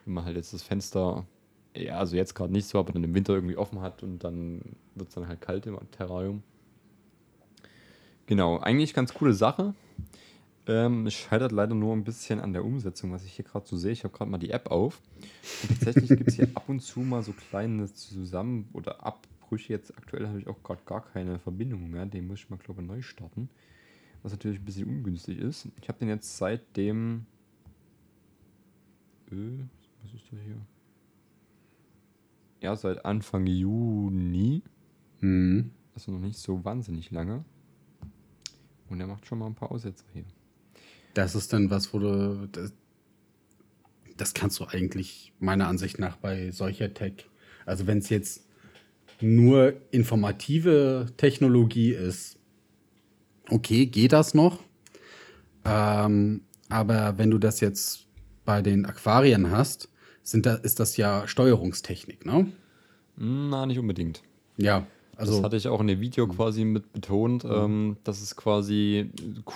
[0.06, 1.26] wenn man halt jetzt das Fenster,
[1.76, 4.62] ja, also jetzt gerade nicht so, aber dann im Winter irgendwie offen hat und dann
[4.94, 6.42] wird es dann halt kalt im Terrarium.
[8.26, 9.74] Genau, eigentlich ganz coole Sache.
[10.66, 13.76] Ähm, es scheitert leider nur ein bisschen an der Umsetzung, was ich hier gerade so
[13.76, 13.92] sehe.
[13.92, 15.02] Ich habe gerade mal die App auf.
[15.62, 19.74] Und tatsächlich gibt es hier ab und zu mal so kleine Zusammen- oder Abbrüche.
[19.74, 22.06] Jetzt aktuell habe ich auch gerade gar keine Verbindung mehr.
[22.06, 23.50] Den muss ich mal, glaube ich, neu starten.
[24.22, 25.68] Was natürlich ein bisschen ungünstig ist.
[25.82, 27.26] Ich habe den jetzt seit dem.
[29.30, 29.64] Äh,
[30.02, 30.56] was ist das hier?
[32.62, 34.62] Ja, seit Anfang Juni.
[35.20, 35.72] Mhm.
[35.94, 37.44] Also noch nicht so wahnsinnig lange.
[38.88, 40.24] Und er macht schon mal ein paar Aussetzer hier.
[41.14, 42.48] Das ist dann was, wo du.
[42.50, 42.72] Das,
[44.16, 47.26] das kannst du eigentlich meiner Ansicht nach bei solcher Tech
[47.66, 48.46] Also wenn es jetzt
[49.20, 52.36] nur informative Technologie ist,
[53.48, 54.62] okay, geht das noch.
[55.64, 58.06] Ähm, aber wenn du das jetzt
[58.44, 59.88] bei den Aquarien hast,
[60.22, 62.52] sind da, ist das ja Steuerungstechnik, ne?
[63.16, 64.22] Na, nicht unbedingt.
[64.56, 64.86] Ja,
[65.16, 65.34] also.
[65.34, 67.50] Das hatte ich auch in dem Video quasi mit betont, mhm.
[67.52, 69.10] ähm, dass es quasi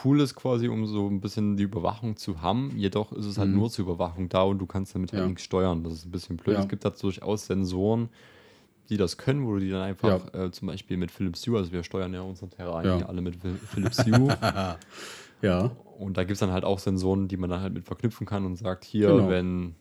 [0.04, 2.72] cool ist, quasi, um so ein bisschen die Überwachung zu haben.
[2.76, 3.56] Jedoch ist es halt mhm.
[3.56, 5.28] nur zur Überwachung da und du kannst damit halt ja.
[5.28, 5.84] nichts steuern.
[5.84, 6.56] Das ist ein bisschen blöd.
[6.56, 6.62] Ja.
[6.62, 8.08] Es gibt da durchaus Sensoren,
[8.88, 10.44] die das können, wo du die dann einfach ja.
[10.44, 13.36] äh, zum Beispiel mit Philips Hue, also wir steuern ja unsere Terrain alle mit
[13.70, 14.36] Philips Hue.
[15.42, 15.70] ja.
[15.98, 18.46] Und da gibt es dann halt auch Sensoren, die man dann halt mit verknüpfen kann
[18.46, 19.28] und sagt, hier, genau.
[19.28, 19.74] wenn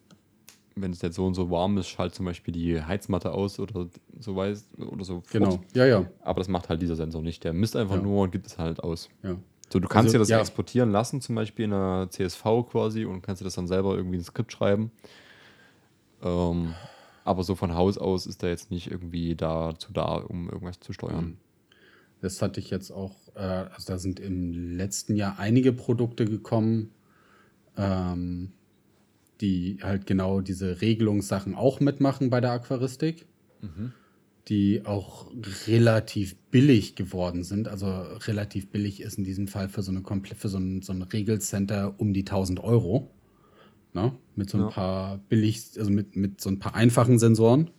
[0.82, 3.88] wenn es jetzt so und so warm ist, schalt zum Beispiel die Heizmatte aus oder
[4.20, 5.22] so weiß oder so.
[5.22, 5.32] Fort.
[5.32, 6.06] Genau, ja, ja.
[6.22, 7.44] Aber das macht halt dieser Sensor nicht.
[7.44, 8.02] Der misst einfach ja.
[8.02, 9.10] nur und gibt es halt aus.
[9.24, 9.36] Ja.
[9.70, 10.40] So, du kannst also, dir das ja.
[10.40, 14.18] exportieren lassen, zum Beispiel in einer CSV quasi und kannst dir das dann selber irgendwie
[14.18, 14.92] ein Skript schreiben.
[16.24, 16.74] Ähm,
[17.26, 20.94] aber so von Haus aus ist er jetzt nicht irgendwie dazu da, um irgendwas zu
[20.94, 21.26] steuern.
[21.26, 21.38] Hm.
[22.22, 26.92] Das hatte ich jetzt auch, äh, also da sind im letzten Jahr einige Produkte gekommen.
[27.76, 28.54] Ähm,
[29.42, 33.26] die halt genau diese Regelungssachen auch mitmachen bei der Aquaristik,
[33.62, 33.94] mhm.
[34.48, 35.32] die auch
[35.68, 37.68] relativ billig geworden sind.
[37.68, 37.88] Also
[38.26, 40.04] relativ billig ist in diesem Fall für so, eine
[40.36, 43.12] für so ein, so ein Regelcenter um die 1000 Euro.
[43.94, 44.14] Ne?
[44.36, 44.70] Mit so ein ja.
[44.70, 47.70] paar billig, also mit, mit so ein paar einfachen Sensoren.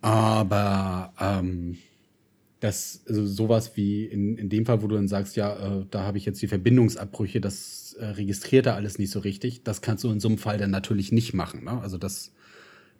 [0.00, 1.78] Aber ähm,
[2.62, 6.04] das, also sowas wie in, in dem Fall, wo du dann sagst, ja, äh, da
[6.04, 9.64] habe ich jetzt die Verbindungsabbrüche, das äh, registriert er alles nicht so richtig.
[9.64, 11.64] Das kannst du in so einem Fall dann natürlich nicht machen.
[11.64, 11.80] Ne?
[11.80, 12.32] Also das,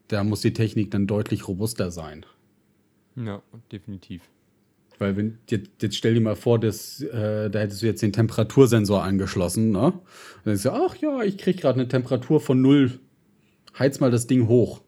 [0.09, 2.27] da muss die Technik dann deutlich robuster sein.
[3.15, 3.41] Ja,
[3.71, 4.23] definitiv.
[4.99, 8.13] Weil wenn jetzt, jetzt stell dir mal vor, dass, äh, da hättest du jetzt den
[8.13, 9.87] Temperatursensor angeschlossen, ne?
[9.87, 10.03] Und
[10.45, 12.99] dann denkst du, ach ja, ich krieg gerade eine Temperatur von null.
[13.79, 14.81] Heiz mal das Ding hoch.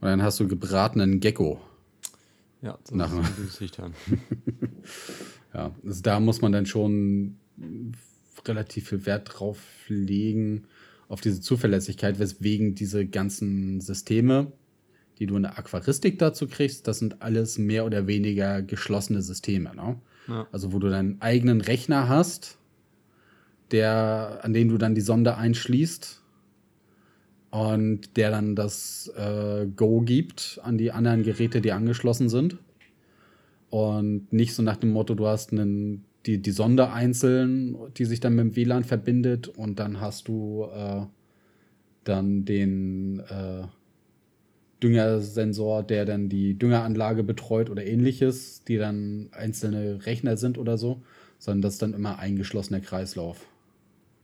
[0.00, 1.62] Und dann hast du gebratenen Gecko.
[2.62, 3.60] Ja, das Nach ist
[5.54, 7.36] ja, also da muss man dann schon
[8.46, 10.66] relativ viel Wert drauf legen,
[11.08, 14.52] auf diese Zuverlässigkeit, weswegen diese ganzen Systeme,
[15.18, 19.74] die du in der Aquaristik dazu kriegst, das sind alles mehr oder weniger geschlossene Systeme.
[19.74, 20.00] Ne?
[20.28, 20.46] Ja.
[20.52, 22.58] Also wo du deinen eigenen Rechner hast,
[23.70, 26.22] der, an den du dann die Sonde einschließt
[27.50, 32.58] und der dann das äh, Go gibt an die anderen Geräte, die angeschlossen sind.
[33.70, 38.20] Und nicht so nach dem Motto, du hast einen die, die Sonde einzeln, die sich
[38.20, 41.06] dann mit dem WLAN verbindet und dann hast du äh,
[42.04, 43.62] dann den äh,
[44.82, 51.02] Düngersensor, der dann die Düngeranlage betreut oder ähnliches, die dann einzelne Rechner sind oder so,
[51.38, 53.46] sondern das ist dann immer eingeschlossener Kreislauf.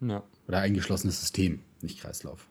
[0.01, 0.23] Ja.
[0.47, 2.49] Oder eingeschlossenes System, nicht Kreislauf.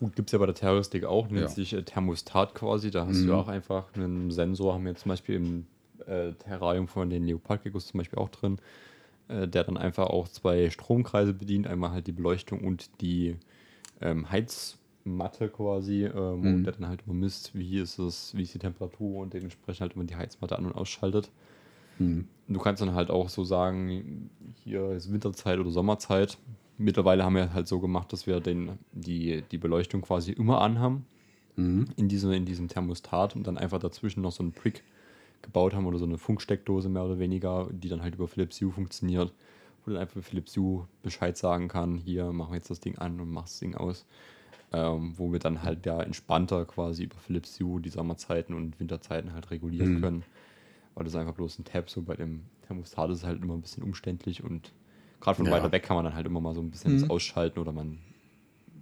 [0.00, 1.48] Gut, gibt es ja bei der Terroristik auch, nennt ja.
[1.48, 2.90] sich äh, Thermostat quasi.
[2.90, 3.26] Da hast mhm.
[3.26, 5.66] du auch einfach einen Sensor, haben wir zum Beispiel im
[6.06, 8.58] äh, Terrarium von den Leopardgeckos zum Beispiel auch drin,
[9.28, 11.66] äh, der dann einfach auch zwei Stromkreise bedient.
[11.66, 13.36] Einmal halt die Beleuchtung und die
[14.00, 16.46] ähm, Heizmatte quasi, ähm, mhm.
[16.46, 19.82] und der dann halt immer misst, wie ist es, wie ist die Temperatur und dementsprechend
[19.82, 21.30] halt immer die Heizmatte an- und ausschaltet.
[21.98, 22.26] Mhm.
[22.48, 24.30] Du kannst dann halt auch so sagen,
[24.64, 26.38] hier ist Winterzeit oder Sommerzeit.
[26.80, 31.04] Mittlerweile haben wir halt so gemacht, dass wir den, die, die Beleuchtung quasi immer anhaben
[31.56, 31.84] mhm.
[31.96, 34.82] in, diesem, in diesem Thermostat und dann einfach dazwischen noch so einen Prick
[35.42, 38.70] gebaut haben oder so eine Funksteckdose mehr oder weniger, die dann halt über Philips Hue
[38.70, 39.32] funktioniert,
[39.84, 43.20] wo dann einfach Philips Hue Bescheid sagen kann, hier machen wir jetzt das Ding an
[43.20, 44.06] und machst das Ding aus.
[44.72, 49.32] Ähm, wo wir dann halt ja entspannter quasi über Philips Hue die Sommerzeiten und Winterzeiten
[49.32, 50.00] halt regulieren mhm.
[50.00, 50.22] können.
[50.94, 53.54] Weil das ist einfach bloß ein Tab, so bei dem Thermostat ist es halt immer
[53.54, 54.70] ein bisschen umständlich und
[55.20, 55.52] gerade von ja.
[55.52, 57.00] weiter weg kann man dann halt immer mal so ein bisschen mhm.
[57.00, 57.98] das ausschalten oder man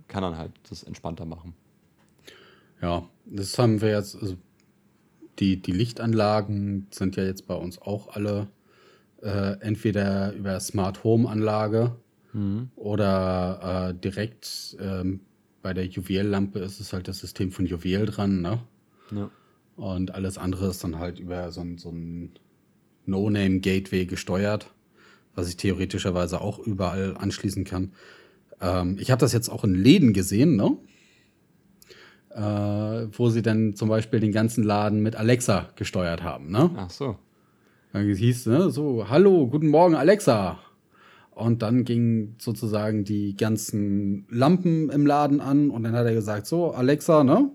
[0.07, 1.55] kann dann halt das entspannter machen.
[2.81, 4.37] Ja, das haben wir jetzt, also
[5.39, 8.49] die, die Lichtanlagen sind ja jetzt bei uns auch alle
[9.23, 11.97] äh, entweder über Smart Home Anlage
[12.33, 12.71] mhm.
[12.77, 15.21] oder äh, direkt ähm,
[15.63, 18.61] bei der Juwel-Lampe ist es halt das System von Juwel dran, ne?
[19.11, 19.31] Ja.
[19.77, 22.33] Und alles andere ist dann halt über so ein, so ein
[23.07, 24.73] No-Name-Gateway gesteuert,
[25.39, 27.93] was ich theoretischerweise auch überall anschließen kann.
[28.61, 30.77] Ähm, ich habe das jetzt auch in Läden gesehen, ne?
[32.31, 36.51] äh, wo sie dann zum Beispiel den ganzen Laden mit Alexa gesteuert haben.
[36.51, 36.71] Ne?
[36.77, 37.17] Ach so.
[37.93, 40.59] Dann hieß ne, so, hallo, guten Morgen, Alexa.
[41.31, 46.47] Und dann gingen sozusagen die ganzen Lampen im Laden an und dann hat er gesagt,
[46.47, 47.53] so, Alexa, ne?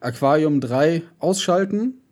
[0.00, 2.02] Aquarium 3 ausschalten.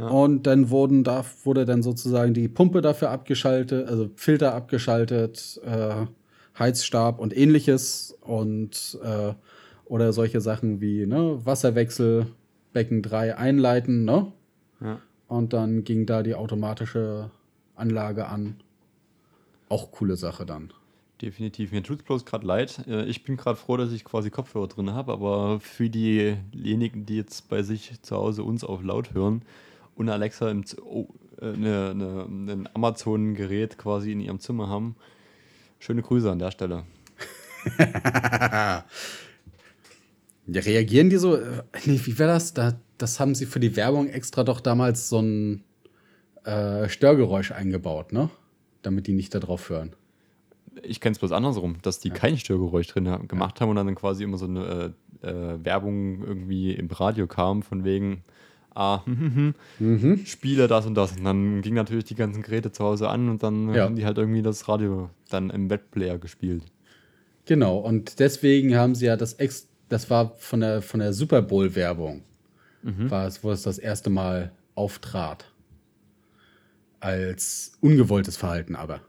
[0.00, 0.08] Ja.
[0.08, 6.06] Und dann wurden da, wurde dann sozusagen die Pumpe dafür abgeschaltet, also Filter abgeschaltet, äh,
[6.58, 8.16] Heizstab und ähnliches.
[8.22, 9.34] Und äh,
[9.84, 12.26] oder solche Sachen wie ne, Wasserwechsel
[12.72, 14.32] Becken 3 einleiten, ne?
[14.80, 15.00] Ja.
[15.28, 17.30] Und dann ging da die automatische
[17.74, 18.56] Anlage an.
[19.68, 20.72] Auch coole Sache dann.
[21.20, 21.72] Definitiv.
[21.72, 22.86] Mir tut es bloß gerade leid.
[22.88, 27.16] Äh, Ich bin gerade froh, dass ich quasi Kopfhörer drin habe, aber für diejenigen, die
[27.16, 29.42] jetzt bei sich zu Hause uns auf laut hören
[29.94, 31.08] und Alexa im Z oh,
[31.40, 34.96] äh, ne, ne, ein Amazon-Gerät quasi in ihrem Zimmer haben,
[35.78, 36.84] schöne Grüße an der Stelle.
[40.52, 41.36] Ja, reagieren die so?
[41.36, 42.54] äh, Nee, wie war das?
[42.54, 45.64] Da, das haben sie für die Werbung extra doch damals so ein
[46.44, 48.30] äh, Störgeräusch eingebaut, ne?
[48.82, 49.94] Damit die nicht darauf hören.
[50.82, 53.94] Ich kenne es bloß andersrum, dass die kein Störgeräusch drin haben, gemacht haben und dann
[53.94, 58.24] quasi immer so eine äh, äh, Werbung irgendwie im Radio kam, von wegen,
[58.74, 61.16] ah, hm, hm, hm, Spiele das und das.
[61.16, 63.84] Und dann ging natürlich die ganzen Geräte zu Hause an und dann Ja.
[63.84, 66.64] haben die halt irgendwie das Radio dann im Webplayer gespielt.
[67.46, 71.42] Genau, und deswegen haben sie ja das ex das war von der, von der Super
[71.42, 72.22] Bowl-Werbung,
[72.82, 75.52] war es, wo es das erste Mal auftrat.
[77.00, 79.00] Als ungewolltes Verhalten aber.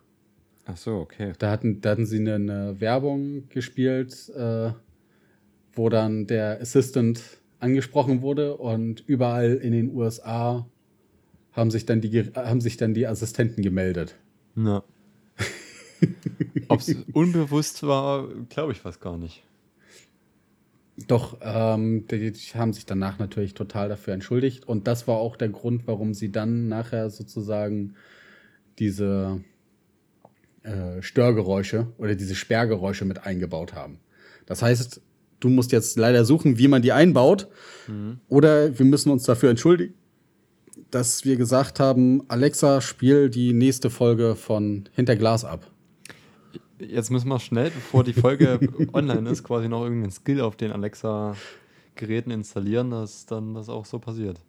[0.66, 1.34] Ach so, okay.
[1.40, 4.72] Da hatten, da hatten sie eine, eine Werbung gespielt, äh,
[5.74, 7.22] wo dann der Assistant
[7.62, 10.68] angesprochen wurde und überall in den USA
[11.52, 14.16] haben sich dann die, haben sich dann die Assistenten gemeldet.
[14.56, 14.84] Ja.
[16.68, 19.44] Ob es unbewusst war, glaube ich fast gar nicht.
[21.08, 24.68] Doch, ähm, die, die haben sich danach natürlich total dafür entschuldigt.
[24.68, 27.96] Und das war auch der Grund, warum sie dann nachher sozusagen
[28.80, 29.44] diese
[30.64, 34.00] äh, Störgeräusche oder diese Sperrgeräusche mit eingebaut haben.
[34.46, 35.02] Das heißt,
[35.42, 37.50] du musst jetzt leider suchen, wie man die einbaut.
[38.30, 39.96] Oder wir müssen uns dafür entschuldigen,
[40.92, 45.68] dass wir gesagt haben, Alexa, spiel die nächste Folge von Hinter Glas ab.
[46.80, 48.60] Jetzt müssen wir schnell, bevor die Folge
[48.94, 54.00] online ist, quasi noch irgendeinen Skill auf den Alexa-Geräten installieren, dass dann das auch so
[54.00, 54.40] passiert.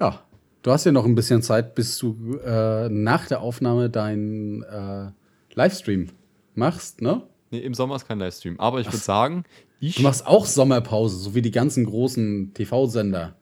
[0.00, 0.22] Ja,
[0.62, 5.10] du hast ja noch ein bisschen Zeit, bis du äh, nach der Aufnahme deinen äh,
[5.54, 6.08] Livestream
[6.54, 7.22] machst, ne?
[7.54, 8.58] Nee, im Sommer ist kein Livestream.
[8.58, 9.44] Aber ich würde sagen,
[9.80, 9.96] ich.
[9.96, 13.36] Du machst auch Sommerpause, so wie die ganzen großen TV-Sender.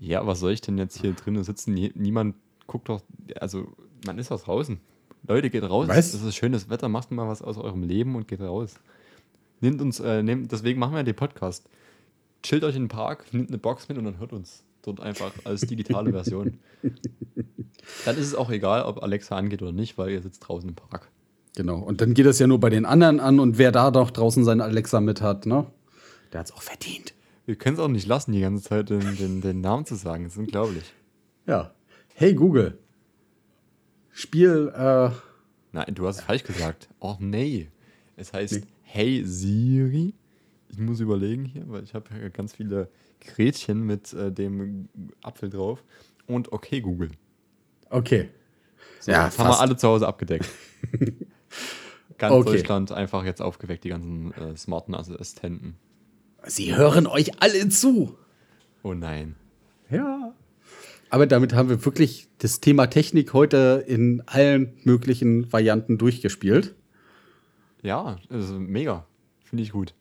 [0.00, 1.74] Ja, was soll ich denn jetzt hier drinnen sitzen?
[1.74, 2.34] Nie- Niemand
[2.66, 3.02] guckt doch.
[3.38, 3.68] Also,
[4.06, 4.80] man ist doch draußen.
[5.28, 5.86] Leute, geht raus.
[5.88, 6.12] Was?
[6.12, 6.88] Das ist schönes Wetter.
[6.88, 8.74] Macht mal was aus eurem Leben und geht raus.
[9.60, 11.68] Nehmt uns, äh, nehmt, deswegen machen wir den Podcast.
[12.42, 15.32] Chillt euch in den Park, nehmt eine Box mit und dann hört uns dort einfach
[15.44, 16.58] als digitale Version.
[18.04, 20.74] Dann ist es auch egal, ob Alexa angeht oder nicht, weil ihr sitzt draußen im
[20.74, 21.10] Park.
[21.60, 21.78] Genau.
[21.80, 24.44] Und dann geht es ja nur bei den anderen an und wer da doch draußen
[24.44, 25.66] seine Alexa mit hat, ne?
[26.32, 27.12] Der hat's auch verdient.
[27.44, 30.24] Wir können es auch nicht lassen, die ganze Zeit den, den, den Namen zu sagen.
[30.24, 30.84] Das ist unglaublich.
[31.46, 31.74] Ja.
[32.14, 32.78] Hey Google.
[34.10, 35.10] Spiel, äh,
[35.72, 36.88] Nein, du hast es falsch gesagt.
[36.98, 37.68] Oh nee.
[38.16, 40.14] Es heißt Hey Siri.
[40.70, 42.88] Ich muss überlegen hier, weil ich habe ja ganz viele
[43.20, 44.88] Gretchen mit äh, dem
[45.22, 45.84] Apfel drauf.
[46.26, 47.10] Und okay, Google.
[47.90, 48.30] okay.
[49.00, 49.60] So, Ja, das haben wir fast.
[49.60, 50.48] alle zu Hause abgedeckt.
[52.18, 52.52] Ganz Okay.
[52.52, 55.76] Deutschland einfach jetzt aufgeweckt, die ganzen äh, smarten Assistenten.
[56.46, 58.16] Sie hören euch alle zu.
[58.82, 59.36] Oh nein.
[59.90, 60.32] Ja.
[61.10, 66.74] Aber damit haben wir wirklich das Thema Technik heute in allen möglichen Varianten durchgespielt.
[67.82, 69.06] Ja, also mega.
[69.42, 69.94] Finde ich gut.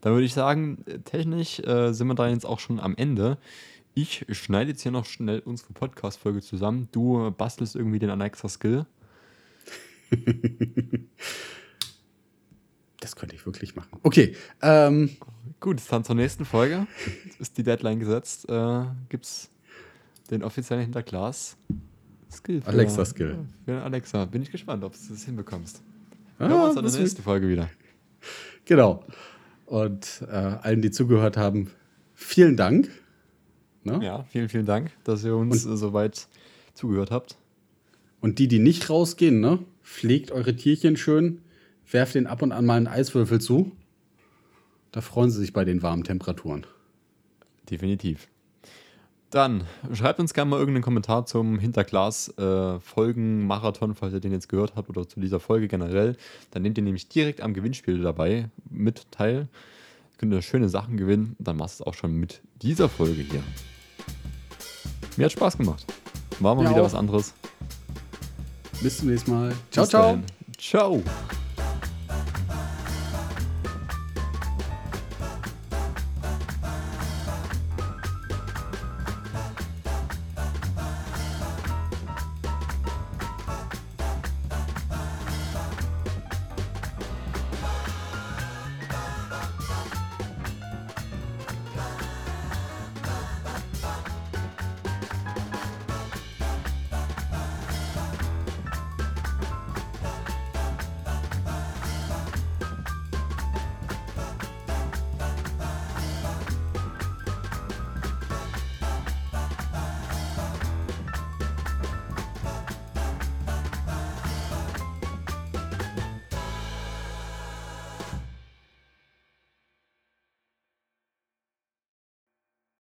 [0.00, 3.38] Dann würde ich sagen, technisch äh, sind wir da jetzt auch schon am Ende.
[3.94, 6.88] Ich schneide jetzt hier noch schnell unsere Podcast-Folge zusammen.
[6.92, 8.86] Du bastelst irgendwie den Alexa-Skill.
[13.00, 13.98] Das könnte ich wirklich machen.
[14.02, 15.10] Okay, ähm,
[15.60, 16.86] Gut, dann zur nächsten Folge.
[17.38, 18.48] Ist die Deadline gesetzt.
[18.48, 19.50] Äh, gibt's
[20.30, 22.60] den offiziellen Hinterglas-Skill.
[22.62, 23.38] für- Alexa-Skill.
[23.64, 24.24] Für Alexa.
[24.26, 25.82] Bin ich gespannt, ob du das hinbekommst.
[26.38, 27.70] Ah, Hören wir uns in der nächsten Folge wieder.
[28.64, 29.04] genau.
[29.66, 31.70] Und äh, allen, die zugehört haben,
[32.14, 32.90] vielen Dank.
[33.82, 34.00] Ne?
[34.02, 36.28] Ja, vielen, vielen Dank, dass ihr uns äh, soweit
[36.74, 37.36] zugehört habt.
[38.20, 39.60] Und die, die nicht rausgehen, ne?
[39.86, 41.42] Pflegt eure Tierchen schön,
[41.90, 43.72] werft den ab und an mal einen Eiswürfel zu.
[44.90, 46.66] Da freuen sie sich bei den warmen Temperaturen.
[47.70, 48.28] Definitiv.
[49.30, 54.88] Dann schreibt uns gerne mal irgendeinen Kommentar zum Hinterglas-Folgen-Marathon, falls ihr den jetzt gehört habt,
[54.88, 56.16] oder zu dieser Folge generell.
[56.50, 59.48] Dann nehmt ihr nämlich direkt am Gewinnspiel dabei mit teil.
[60.18, 61.34] Könnt ihr schöne Sachen gewinnen.
[61.38, 63.42] Dann machst du es auch schon mit dieser Folge hier.
[65.16, 65.84] Mir hat Spaß gemacht.
[66.40, 66.86] War mal Mir wieder auch.
[66.86, 67.34] was anderes.
[68.80, 69.52] Bis zum nächsten Mal.
[69.70, 70.02] Ciao, Bis ciao.
[70.02, 70.24] dahin.
[70.58, 71.02] Ciao.